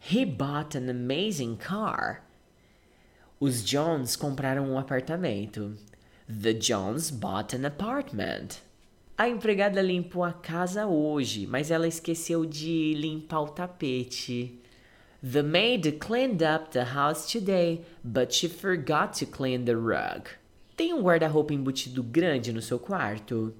He 0.00 0.24
bought 0.24 0.74
an 0.74 0.90
amazing 0.90 1.58
car. 1.58 2.24
Os 3.40 3.62
Jones 3.62 4.16
compraram 4.16 4.68
um 4.68 4.76
apartamento. 4.76 5.76
The 6.28 6.52
Johns 6.52 7.12
bought 7.12 7.54
an 7.54 7.64
apartment. 7.64 8.60
A 9.16 9.28
empregada 9.28 9.80
limpou 9.80 10.24
a 10.24 10.32
casa 10.32 10.86
hoje, 10.86 11.46
mas 11.46 11.70
ela 11.70 11.86
esqueceu 11.86 12.44
de 12.44 12.94
limpar 12.94 13.42
o 13.42 13.48
tapete. 13.48 14.60
The 15.22 15.44
maid 15.44 16.00
cleaned 16.00 16.42
up 16.42 16.72
the 16.72 16.96
house 16.96 17.30
today, 17.30 17.84
but 18.02 18.34
she 18.34 18.48
forgot 18.48 19.14
to 19.20 19.24
clean 19.24 19.66
the 19.66 19.76
rug. 19.76 20.41
Tem 20.82 20.92
um 20.92 21.00
guarda-roupa 21.00 21.54
embutido 21.54 22.02
grande 22.02 22.52
no 22.52 22.60
seu 22.60 22.76
quarto? 22.76 23.54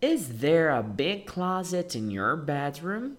Is 0.00 0.40
there 0.40 0.70
a 0.70 0.80
big 0.80 1.26
closet 1.26 1.94
in 1.94 2.10
your 2.10 2.38
bedroom? 2.38 3.18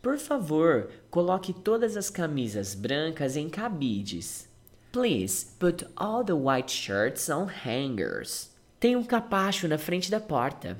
Por 0.00 0.16
favor, 0.16 0.88
coloque 1.10 1.52
todas 1.52 1.98
as 1.98 2.08
camisas 2.08 2.74
brancas 2.74 3.36
em 3.36 3.50
cabides. 3.50 4.48
Please 4.90 5.44
put 5.58 5.86
all 5.98 6.24
the 6.24 6.32
white 6.32 6.72
shirts 6.72 7.28
on 7.28 7.46
hangers. 7.62 8.48
Tem 8.80 8.96
um 8.96 9.04
capacho 9.04 9.68
na 9.68 9.76
frente 9.76 10.10
da 10.10 10.18
porta. 10.18 10.78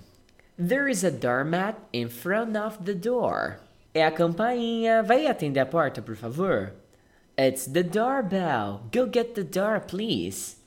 There 0.56 0.88
is 0.88 1.04
a 1.04 1.10
doormat 1.10 1.76
in 1.92 2.08
front 2.08 2.56
of 2.56 2.84
the 2.84 2.94
door. 2.94 3.60
É 3.92 4.02
a 4.02 4.10
campainha. 4.10 5.02
Vai 5.02 5.26
atender 5.26 5.60
a 5.60 5.66
porta, 5.66 6.00
por 6.00 6.16
favor? 6.16 6.72
It's 7.36 7.66
the 7.66 7.82
doorbell. 7.82 8.88
Go 8.90 9.06
get 9.06 9.34
the 9.34 9.44
door, 9.44 9.78
please. 9.80 10.63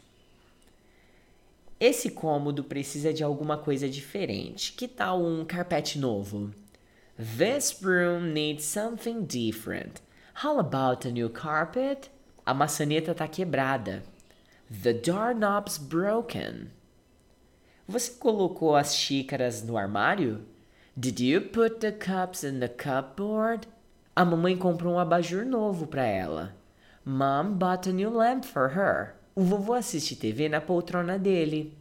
Esse 1.79 2.09
cômodo 2.09 2.63
precisa 2.63 3.13
de 3.13 3.23
alguma 3.23 3.57
coisa 3.57 3.87
diferente. 3.87 4.73
Que 4.73 4.87
tal 4.87 5.23
um 5.23 5.45
carpete 5.45 5.99
novo? 5.99 6.51
This 7.17 7.79
room 7.81 8.31
needs 8.33 8.63
something 8.63 9.23
different. 9.23 10.01
How 10.43 10.59
about 10.59 11.07
a 11.07 11.11
new 11.11 11.29
carpet? 11.29 12.09
A 12.45 12.53
maçaneta 12.53 13.11
está 13.11 13.27
quebrada. 13.27 14.03
The 14.69 14.93
doorknob's 14.93 15.77
broken. 15.77 16.71
Você 17.87 18.11
colocou 18.11 18.75
as 18.75 18.95
xícaras 18.95 19.63
no 19.63 19.77
armário? 19.77 20.45
Did 20.95 21.19
you 21.19 21.41
put 21.41 21.79
the 21.79 21.91
cups 21.91 22.43
in 22.43 22.59
the 22.59 22.67
cupboard? 22.67 23.67
A 24.15 24.25
mamãe 24.25 24.57
comprou 24.57 24.95
um 24.95 24.99
abajur 24.99 25.45
novo 25.45 25.85
para 25.85 26.05
ela. 26.05 26.55
Mom 27.05 27.53
bought 27.53 27.87
a 27.87 27.93
new 27.93 28.09
lamp 28.09 28.43
for 28.43 28.69
her. 28.69 29.16
O 29.37 29.43
vovô 29.43 29.73
assiste 29.73 30.15
TV 30.15 30.49
na 30.49 30.59
poltrona 30.59 31.19
dele. 31.19 31.71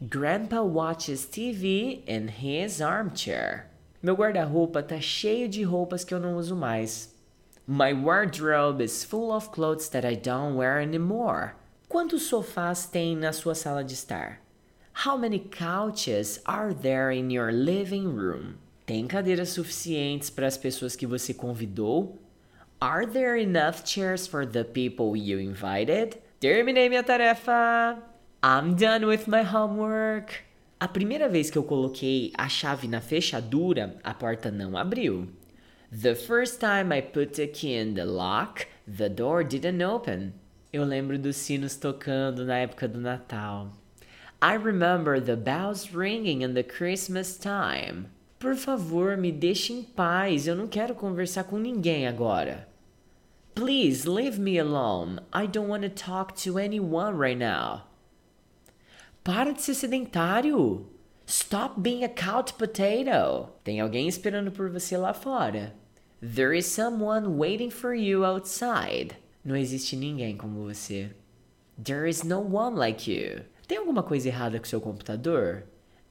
Grandpa 0.00 0.62
watches 0.62 1.24
TV 1.24 2.04
in 2.06 2.28
his 2.28 2.80
armchair. 2.80 3.66
Meu 4.00 4.14
guarda-roupa 4.14 4.80
tá 4.80 5.00
cheio 5.00 5.48
de 5.48 5.64
roupas 5.64 6.04
que 6.04 6.14
eu 6.14 6.20
não 6.20 6.36
uso 6.36 6.54
mais. 6.54 7.12
My 7.66 7.92
wardrobe 7.92 8.84
is 8.84 9.02
full 9.02 9.32
of 9.32 9.50
clothes 9.50 9.88
that 9.88 10.06
I 10.06 10.14
don't 10.14 10.56
wear 10.56 10.80
anymore. 10.80 11.54
Quantos 11.88 12.22
sofás 12.28 12.86
tem 12.86 13.16
na 13.16 13.32
sua 13.32 13.56
sala 13.56 13.82
de 13.82 13.94
estar? 13.94 14.40
How 15.04 15.18
many 15.18 15.40
couches 15.40 16.40
are 16.44 16.72
there 16.72 17.10
in 17.10 17.32
your 17.32 17.50
living 17.50 18.06
room? 18.06 18.54
Tem 18.86 19.08
cadeiras 19.08 19.48
suficientes 19.48 20.30
para 20.30 20.46
as 20.46 20.56
pessoas 20.56 20.94
que 20.94 21.08
você 21.08 21.34
convidou? 21.34 22.20
Are 22.80 23.04
there 23.04 23.36
enough 23.36 23.84
chairs 23.84 24.28
for 24.28 24.46
the 24.46 24.62
people 24.62 25.16
you 25.16 25.40
invited? 25.40 26.20
Terminei 26.40 26.88
minha 26.88 27.02
tarefa. 27.02 27.98
I'm 28.42 28.74
done 28.74 29.04
with 29.04 29.28
my 29.28 29.42
homework. 29.42 30.42
A 30.80 30.88
primeira 30.88 31.28
vez 31.28 31.50
que 31.50 31.58
eu 31.58 31.62
coloquei 31.62 32.32
a 32.34 32.48
chave 32.48 32.88
na 32.88 33.02
fechadura, 33.02 33.96
a 34.02 34.14
porta 34.14 34.50
não 34.50 34.74
abriu. 34.74 35.28
The 35.92 36.14
first 36.14 36.58
time 36.58 36.96
I 36.96 37.02
put 37.02 37.34
the 37.34 37.46
key 37.46 37.74
in 37.74 37.92
the 37.92 38.06
lock, 38.06 38.66
the 38.88 39.10
door 39.10 39.44
didn't 39.44 39.84
open. 39.84 40.32
Eu 40.72 40.82
lembro 40.84 41.18
dos 41.18 41.36
sinos 41.36 41.76
tocando 41.76 42.46
na 42.46 42.56
época 42.56 42.88
do 42.88 42.98
Natal. 42.98 43.70
I 44.40 44.56
remember 44.56 45.20
the 45.20 45.36
bells 45.36 45.94
ringing 45.94 46.42
in 46.42 46.54
the 46.54 46.62
Christmas 46.62 47.36
time. 47.36 48.06
Por 48.38 48.56
favor, 48.56 49.18
me 49.18 49.30
deixe 49.30 49.74
em 49.74 49.82
paz. 49.82 50.46
Eu 50.46 50.56
não 50.56 50.66
quero 50.66 50.94
conversar 50.94 51.44
com 51.44 51.58
ninguém 51.58 52.08
agora. 52.08 52.69
Please 53.54 54.06
leave 54.06 54.38
me 54.38 54.58
alone. 54.58 55.20
I 55.32 55.46
don't 55.46 55.68
want 55.68 55.82
to 55.82 55.88
talk 55.88 56.34
to 56.36 56.58
anyone 56.58 57.16
right 57.16 57.38
now. 57.38 57.84
Para 59.24 59.52
de 59.52 59.60
ser 59.60 59.74
sedentário. 59.74 60.86
Stop 61.26 61.82
being 61.82 62.02
a 62.02 62.08
couch 62.08 62.56
potato. 62.56 63.50
Tem 63.62 63.80
alguém 63.80 64.08
esperando 64.08 64.50
por 64.50 64.70
você 64.70 64.96
lá 64.96 65.12
fora. 65.12 65.74
There 66.22 66.52
is 66.52 66.66
someone 66.66 67.38
waiting 67.38 67.70
for 67.70 67.94
you 67.94 68.24
outside. 68.24 69.16
Não 69.44 69.56
existe 69.56 69.96
ninguém 69.96 70.36
como 70.36 70.64
você. 70.64 71.10
There 71.82 72.06
is 72.06 72.24
no 72.24 72.40
one 72.40 72.76
like 72.76 73.10
you. 73.10 73.42
Tem 73.66 73.78
alguma 73.78 74.02
coisa 74.02 74.28
errada 74.28 74.58
com 74.58 74.66
seu 74.66 74.80
computador? 74.80 75.64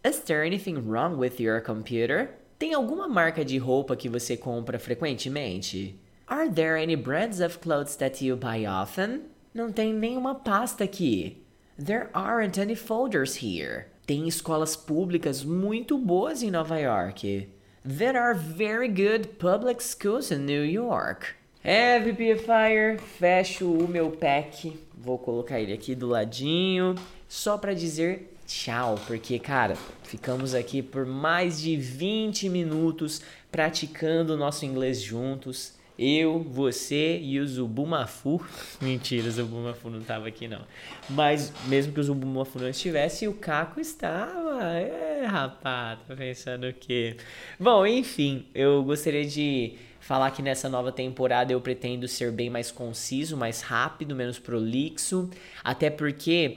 Is 0.04 0.19
there 0.19 0.45
anything 0.45 0.78
wrong 0.78 1.17
with 1.17 1.39
your 1.39 1.62
computer? 1.62 2.30
Tem 2.58 2.73
alguma 2.73 3.08
marca 3.08 3.43
de 3.43 3.58
roupa 3.58 3.95
que 3.95 4.10
você 4.10 4.38
compra 4.38 4.80
frequentemente? 4.80 5.99
Are 6.29 6.47
there 6.47 6.77
any 6.77 6.95
brands 6.95 7.39
of 7.39 7.59
clothes 7.59 7.95
that 7.95 8.21
you 8.21 8.35
buy 8.35 8.63
often? 8.63 9.21
Não 9.51 9.71
tem 9.71 9.91
nenhuma 9.91 10.35
pasta 10.35 10.83
aqui. 10.83 11.37
There 11.75 12.11
aren't 12.13 12.59
any 12.59 12.75
folders 12.75 13.37
here. 13.41 13.87
Tem 14.05 14.27
escolas 14.27 14.75
públicas 14.75 15.43
muito 15.43 15.97
boas 15.97 16.43
em 16.43 16.51
Nova 16.51 16.79
York. 16.79 17.49
There 17.83 18.15
are 18.15 18.35
very 18.35 18.87
good 18.87 19.39
public 19.39 19.81
schools 19.81 20.29
in 20.29 20.45
New 20.45 20.63
York. 20.63 21.33
É, 21.63 21.99
VPFire, 21.99 22.99
fecho 23.17 23.65
o 23.65 23.87
meu 23.87 24.11
pack. 24.11 24.79
Vou 24.95 25.17
colocar 25.17 25.59
ele 25.59 25.73
aqui 25.73 25.95
do 25.95 26.07
ladinho, 26.07 26.93
só 27.27 27.57
para 27.57 27.73
dizer 27.73 28.35
tchau, 28.45 28.99
porque, 29.07 29.39
cara, 29.39 29.75
ficamos 30.03 30.53
aqui 30.53 30.83
por 30.83 31.07
mais 31.07 31.59
de 31.59 31.75
20 31.75 32.49
minutos 32.49 33.19
praticando 33.51 34.37
nosso 34.37 34.63
inglês 34.63 35.01
juntos. 35.01 35.78
Eu, 36.01 36.39
você 36.39 37.19
e 37.19 37.41
o 37.41 37.45
Zubumafu. 37.45 38.41
Mentira, 38.79 39.27
o 39.27 39.31
Zubumafu 39.31 39.89
não 39.89 39.99
estava 39.99 40.29
aqui 40.29 40.47
não. 40.47 40.62
Mas 41.09 41.51
mesmo 41.67 41.91
que 41.91 41.99
o 41.99 42.03
Zubumafu 42.03 42.57
não 42.57 42.69
estivesse, 42.69 43.27
o 43.27 43.33
Caco 43.33 43.81
estava. 43.81 44.63
É, 44.79 45.25
rapaz, 45.25 45.99
tá 46.07 46.15
pensando 46.15 46.69
o 46.69 46.73
quê? 46.73 47.17
Bom, 47.59 47.85
enfim, 47.85 48.45
eu 48.55 48.81
gostaria 48.81 49.25
de 49.25 49.73
falar 49.99 50.31
que 50.31 50.41
nessa 50.41 50.69
nova 50.69 50.89
temporada 50.89 51.51
eu 51.51 51.59
pretendo 51.59 52.07
ser 52.07 52.31
bem 52.31 52.49
mais 52.49 52.71
conciso, 52.71 53.35
mais 53.35 53.62
rápido, 53.62 54.15
menos 54.15 54.39
prolixo, 54.39 55.29
até 55.62 55.89
porque 55.89 56.55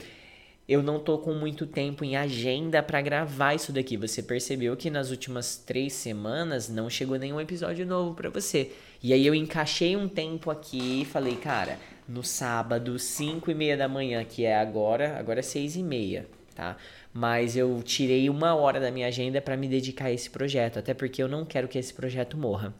eu 0.68 0.82
não 0.82 1.00
tô 1.00 1.18
com 1.18 1.34
muito 1.34 1.66
tempo 1.66 2.04
em 2.04 2.16
agenda 2.16 2.82
para 2.82 3.00
gravar 3.00 3.54
isso 3.54 3.72
daqui. 3.72 3.96
Você 3.96 4.22
percebeu 4.22 4.76
que 4.76 4.90
nas 4.90 5.10
últimas 5.10 5.56
três 5.56 5.92
semanas 5.92 6.68
não 6.68 6.88
chegou 6.88 7.18
nenhum 7.18 7.40
episódio 7.40 7.84
novo 7.84 8.14
para 8.14 8.30
você. 8.30 8.72
E 9.02 9.12
aí 9.12 9.26
eu 9.26 9.34
encaixei 9.34 9.96
um 9.96 10.08
tempo 10.08 10.50
aqui 10.50 11.02
e 11.02 11.04
falei, 11.04 11.36
cara, 11.36 11.78
no 12.08 12.22
sábado, 12.22 12.98
5 12.98 13.50
e 13.50 13.54
meia 13.54 13.76
da 13.76 13.88
manhã, 13.88 14.24
que 14.24 14.44
é 14.44 14.56
agora, 14.56 15.18
agora 15.18 15.40
é 15.40 15.42
6 15.42 15.76
e 15.76 15.82
meia, 15.82 16.28
tá? 16.54 16.76
Mas 17.12 17.56
eu 17.56 17.82
tirei 17.82 18.30
uma 18.30 18.54
hora 18.54 18.78
da 18.78 18.90
minha 18.90 19.08
agenda 19.08 19.40
para 19.40 19.56
me 19.56 19.66
dedicar 19.66 20.06
a 20.06 20.12
esse 20.12 20.30
projeto, 20.30 20.78
até 20.78 20.94
porque 20.94 21.22
eu 21.22 21.28
não 21.28 21.44
quero 21.44 21.68
que 21.68 21.78
esse 21.78 21.92
projeto 21.92 22.36
morra. 22.36 22.72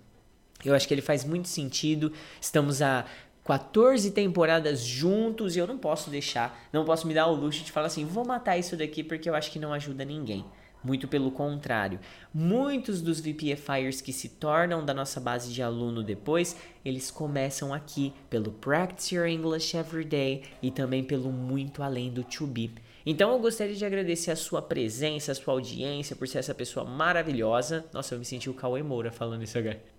Eu 0.65 0.75
acho 0.75 0.87
que 0.87 0.95
ele 0.95 1.03
faz 1.03 1.25
muito 1.25 1.49
sentido. 1.49 2.13
Estamos 2.41 2.81
a 2.81 3.05
14 3.45 4.13
temporadas 4.13 4.85
juntos 4.85 5.57
e 5.57 5.59
eu 5.59 5.67
não 5.67 5.77
posso 5.77 6.11
deixar, 6.11 6.69
não 6.73 6.85
posso 6.85 7.07
me 7.07 7.15
dar 7.15 7.27
o 7.27 7.35
luxo 7.35 7.65
de 7.65 7.73
falar 7.73 7.89
assim, 7.89 8.05
vou 8.05 8.25
matar 8.25 8.57
isso 8.57 8.77
daqui 8.77 9.03
porque 9.03 9.29
eu 9.29 9.35
acho 9.35 9.51
que 9.51 9.59
não 9.59 9.73
ajuda 9.73 10.05
ninguém. 10.05 10.45
Muito 10.85 11.07
pelo 11.07 11.31
contrário, 11.31 12.01
muitos 12.35 13.01
dos 13.01 13.21
VPFires 13.21 14.01
que 14.01 14.13
se 14.13 14.29
tornam 14.31 14.85
da 14.85 14.93
nossa 14.93 15.21
base 15.21 15.53
de 15.53 15.63
aluno 15.63 16.03
depois, 16.03 16.57
eles 16.85 17.09
começam 17.09 17.73
aqui 17.73 18.13
pelo 18.29 18.51
Practice 18.51 19.15
Your 19.15 19.29
English 19.29 19.77
Every 19.77 20.05
Day 20.05 20.43
e 20.61 20.73
também 20.73 21.05
pelo 21.05 21.31
muito 21.31 21.85
além 21.85 22.11
do 22.11 22.25
To 22.25 22.49
Be. 22.49 22.73
Então 23.07 23.31
eu 23.31 23.39
gostaria 23.39 23.77
de 23.77 23.85
agradecer 23.85 24.33
a 24.33 24.37
sua 24.37 24.61
presença, 24.61 25.31
a 25.31 25.35
sua 25.35 25.55
audiência, 25.55 26.17
por 26.17 26.27
ser 26.27 26.39
essa 26.39 26.55
pessoa 26.55 26.85
maravilhosa. 26.85 27.85
Nossa, 27.93 28.15
eu 28.15 28.19
me 28.19 28.25
senti 28.25 28.51
o 28.51 28.55
Cauê 28.55 28.83
Moura 28.83 29.13
falando 29.13 29.43
isso 29.43 29.59
agora. 29.59 29.92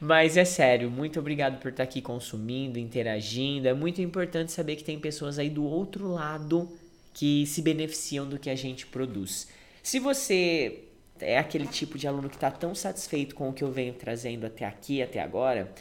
Mas 0.00 0.36
é 0.36 0.44
sério, 0.44 0.90
muito 0.90 1.18
obrigado 1.18 1.60
por 1.60 1.70
estar 1.70 1.82
aqui 1.82 2.00
consumindo, 2.00 2.78
interagindo. 2.78 3.68
É 3.68 3.74
muito 3.74 4.02
importante 4.02 4.52
saber 4.52 4.76
que 4.76 4.84
tem 4.84 4.98
pessoas 4.98 5.38
aí 5.38 5.48
do 5.48 5.64
outro 5.64 6.08
lado 6.08 6.68
que 7.12 7.46
se 7.46 7.62
beneficiam 7.62 8.28
do 8.28 8.38
que 8.38 8.50
a 8.50 8.56
gente 8.56 8.86
produz. 8.86 9.48
Se 9.82 9.98
você 9.98 10.84
é 11.20 11.38
aquele 11.38 11.66
tipo 11.66 11.96
de 11.96 12.08
aluno 12.08 12.28
que 12.28 12.36
está 12.36 12.50
tão 12.50 12.74
satisfeito 12.74 13.34
com 13.34 13.48
o 13.48 13.52
que 13.52 13.62
eu 13.62 13.70
venho 13.70 13.94
trazendo 13.94 14.44
até 14.46 14.64
aqui, 14.64 15.00
até 15.00 15.20
agora, 15.20 15.72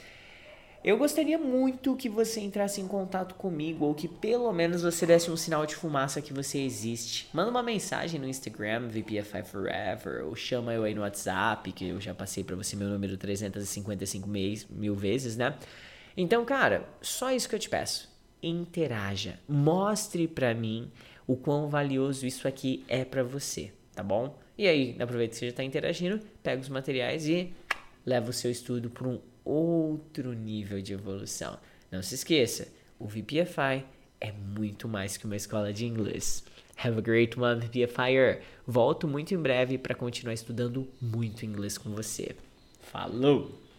eu 0.83 0.97
gostaria 0.97 1.37
muito 1.37 1.95
que 1.95 2.09
você 2.09 2.41
entrasse 2.41 2.81
em 2.81 2.87
contato 2.87 3.35
comigo 3.35 3.85
ou 3.85 3.95
que 3.95 4.07
pelo 4.07 4.51
menos 4.51 4.81
você 4.81 5.05
desse 5.05 5.31
um 5.31 5.37
sinal 5.37 5.65
de 5.65 5.75
fumaça 5.75 6.21
que 6.21 6.33
você 6.33 6.59
existe. 6.59 7.29
Manda 7.31 7.49
uma 7.49 7.63
mensagem 7.63 8.19
no 8.19 8.27
Instagram, 8.27 8.89
VPFI 8.89 9.43
Forever, 9.45 10.25
ou 10.25 10.35
chama 10.35 10.73
eu 10.73 10.83
aí 10.83 10.93
no 10.93 11.01
WhatsApp, 11.01 11.71
que 11.71 11.87
eu 11.87 12.01
já 12.01 12.13
passei 12.13 12.43
para 12.43 12.57
você 12.57 12.75
meu 12.75 12.89
número 12.89 13.15
355 13.15 14.27
mil 14.27 14.93
vezes, 14.93 15.37
né? 15.37 15.55
Então, 16.17 16.43
cara, 16.43 16.85
só 17.01 17.31
isso 17.31 17.47
que 17.47 17.55
eu 17.55 17.59
te 17.59 17.69
peço. 17.69 18.11
Interaja. 18.41 19.39
Mostre 19.47 20.27
para 20.27 20.53
mim 20.53 20.91
o 21.25 21.37
quão 21.37 21.69
valioso 21.69 22.27
isso 22.27 22.45
aqui 22.45 22.83
é 22.89 23.05
para 23.05 23.23
você, 23.23 23.71
tá 23.95 24.03
bom? 24.03 24.37
E 24.57 24.67
aí, 24.67 24.97
aproveita 24.99 25.31
que 25.31 25.39
você 25.39 25.45
já 25.45 25.51
está 25.51 25.63
interagindo, 25.63 26.19
pega 26.43 26.61
os 26.61 26.67
materiais 26.67 27.25
e 27.25 27.53
leva 28.05 28.29
o 28.29 28.33
seu 28.33 28.51
estudo 28.51 28.89
para 28.89 29.07
um 29.07 29.19
outro 29.43 30.33
nível 30.33 30.81
de 30.81 30.93
evolução. 30.93 31.57
Não 31.91 32.01
se 32.01 32.15
esqueça, 32.15 32.67
o 32.99 33.07
VPFI 33.07 33.85
é 34.19 34.31
muito 34.31 34.87
mais 34.87 35.17
que 35.17 35.25
uma 35.25 35.35
escola 35.35 35.73
de 35.73 35.85
inglês. 35.85 36.43
Have 36.77 36.97
a 36.97 37.01
great 37.01 37.39
one, 37.39 37.59
VPFIer! 37.59 38.41
Volto 38.65 39.07
muito 39.07 39.33
em 39.33 39.37
breve 39.37 39.77
para 39.77 39.93
continuar 39.93 40.33
estudando 40.33 40.87
muito 41.01 41.45
inglês 41.45 41.77
com 41.77 41.89
você. 41.91 42.35
Falou! 42.79 43.62